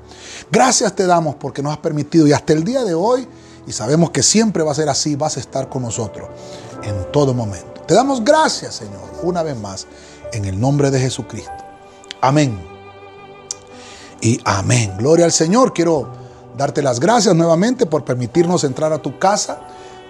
[0.51, 3.27] Gracias te damos porque nos has permitido y hasta el día de hoy,
[3.67, 6.27] y sabemos que siempre va a ser así, vas a estar con nosotros
[6.81, 7.81] en todo momento.
[7.85, 9.85] Te damos gracias, Señor, una vez más,
[10.33, 11.60] en el nombre de Jesucristo.
[12.21, 12.55] Amén.
[14.21, 14.93] Y amén.
[14.99, 15.73] Gloria al Señor.
[15.73, 16.07] Quiero
[16.55, 19.59] darte las gracias nuevamente por permitirnos entrar a tu casa.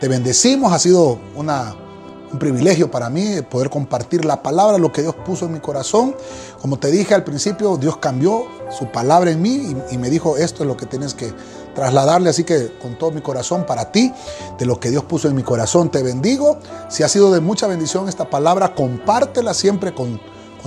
[0.02, 0.74] Te bendecimos.
[0.74, 5.54] Ha sido un privilegio para mí poder compartir la palabra, lo que Dios puso en
[5.54, 6.14] mi corazón.
[6.62, 8.46] Como te dije al principio, Dios cambió
[8.78, 11.34] su palabra en mí y, me dijo, esto es lo que tienes que
[11.74, 12.30] trasladarle.
[12.30, 14.12] Así que con todo mi corazón para ti,
[14.60, 16.60] de lo que Dios puso en mi corazón, te bendigo.
[16.90, 20.20] Si ha sido de mucha bendición esta palabra, compártela siempre con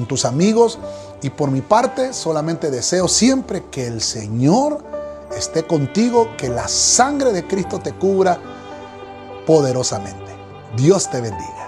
[0.08, 0.78] tus amigos.
[1.24, 4.84] Y por mi parte, solamente deseo siempre que el Señor
[5.34, 8.38] esté contigo, que la sangre de Cristo te cubra
[9.46, 10.36] poderosamente.
[10.76, 11.63] Dios te bendiga.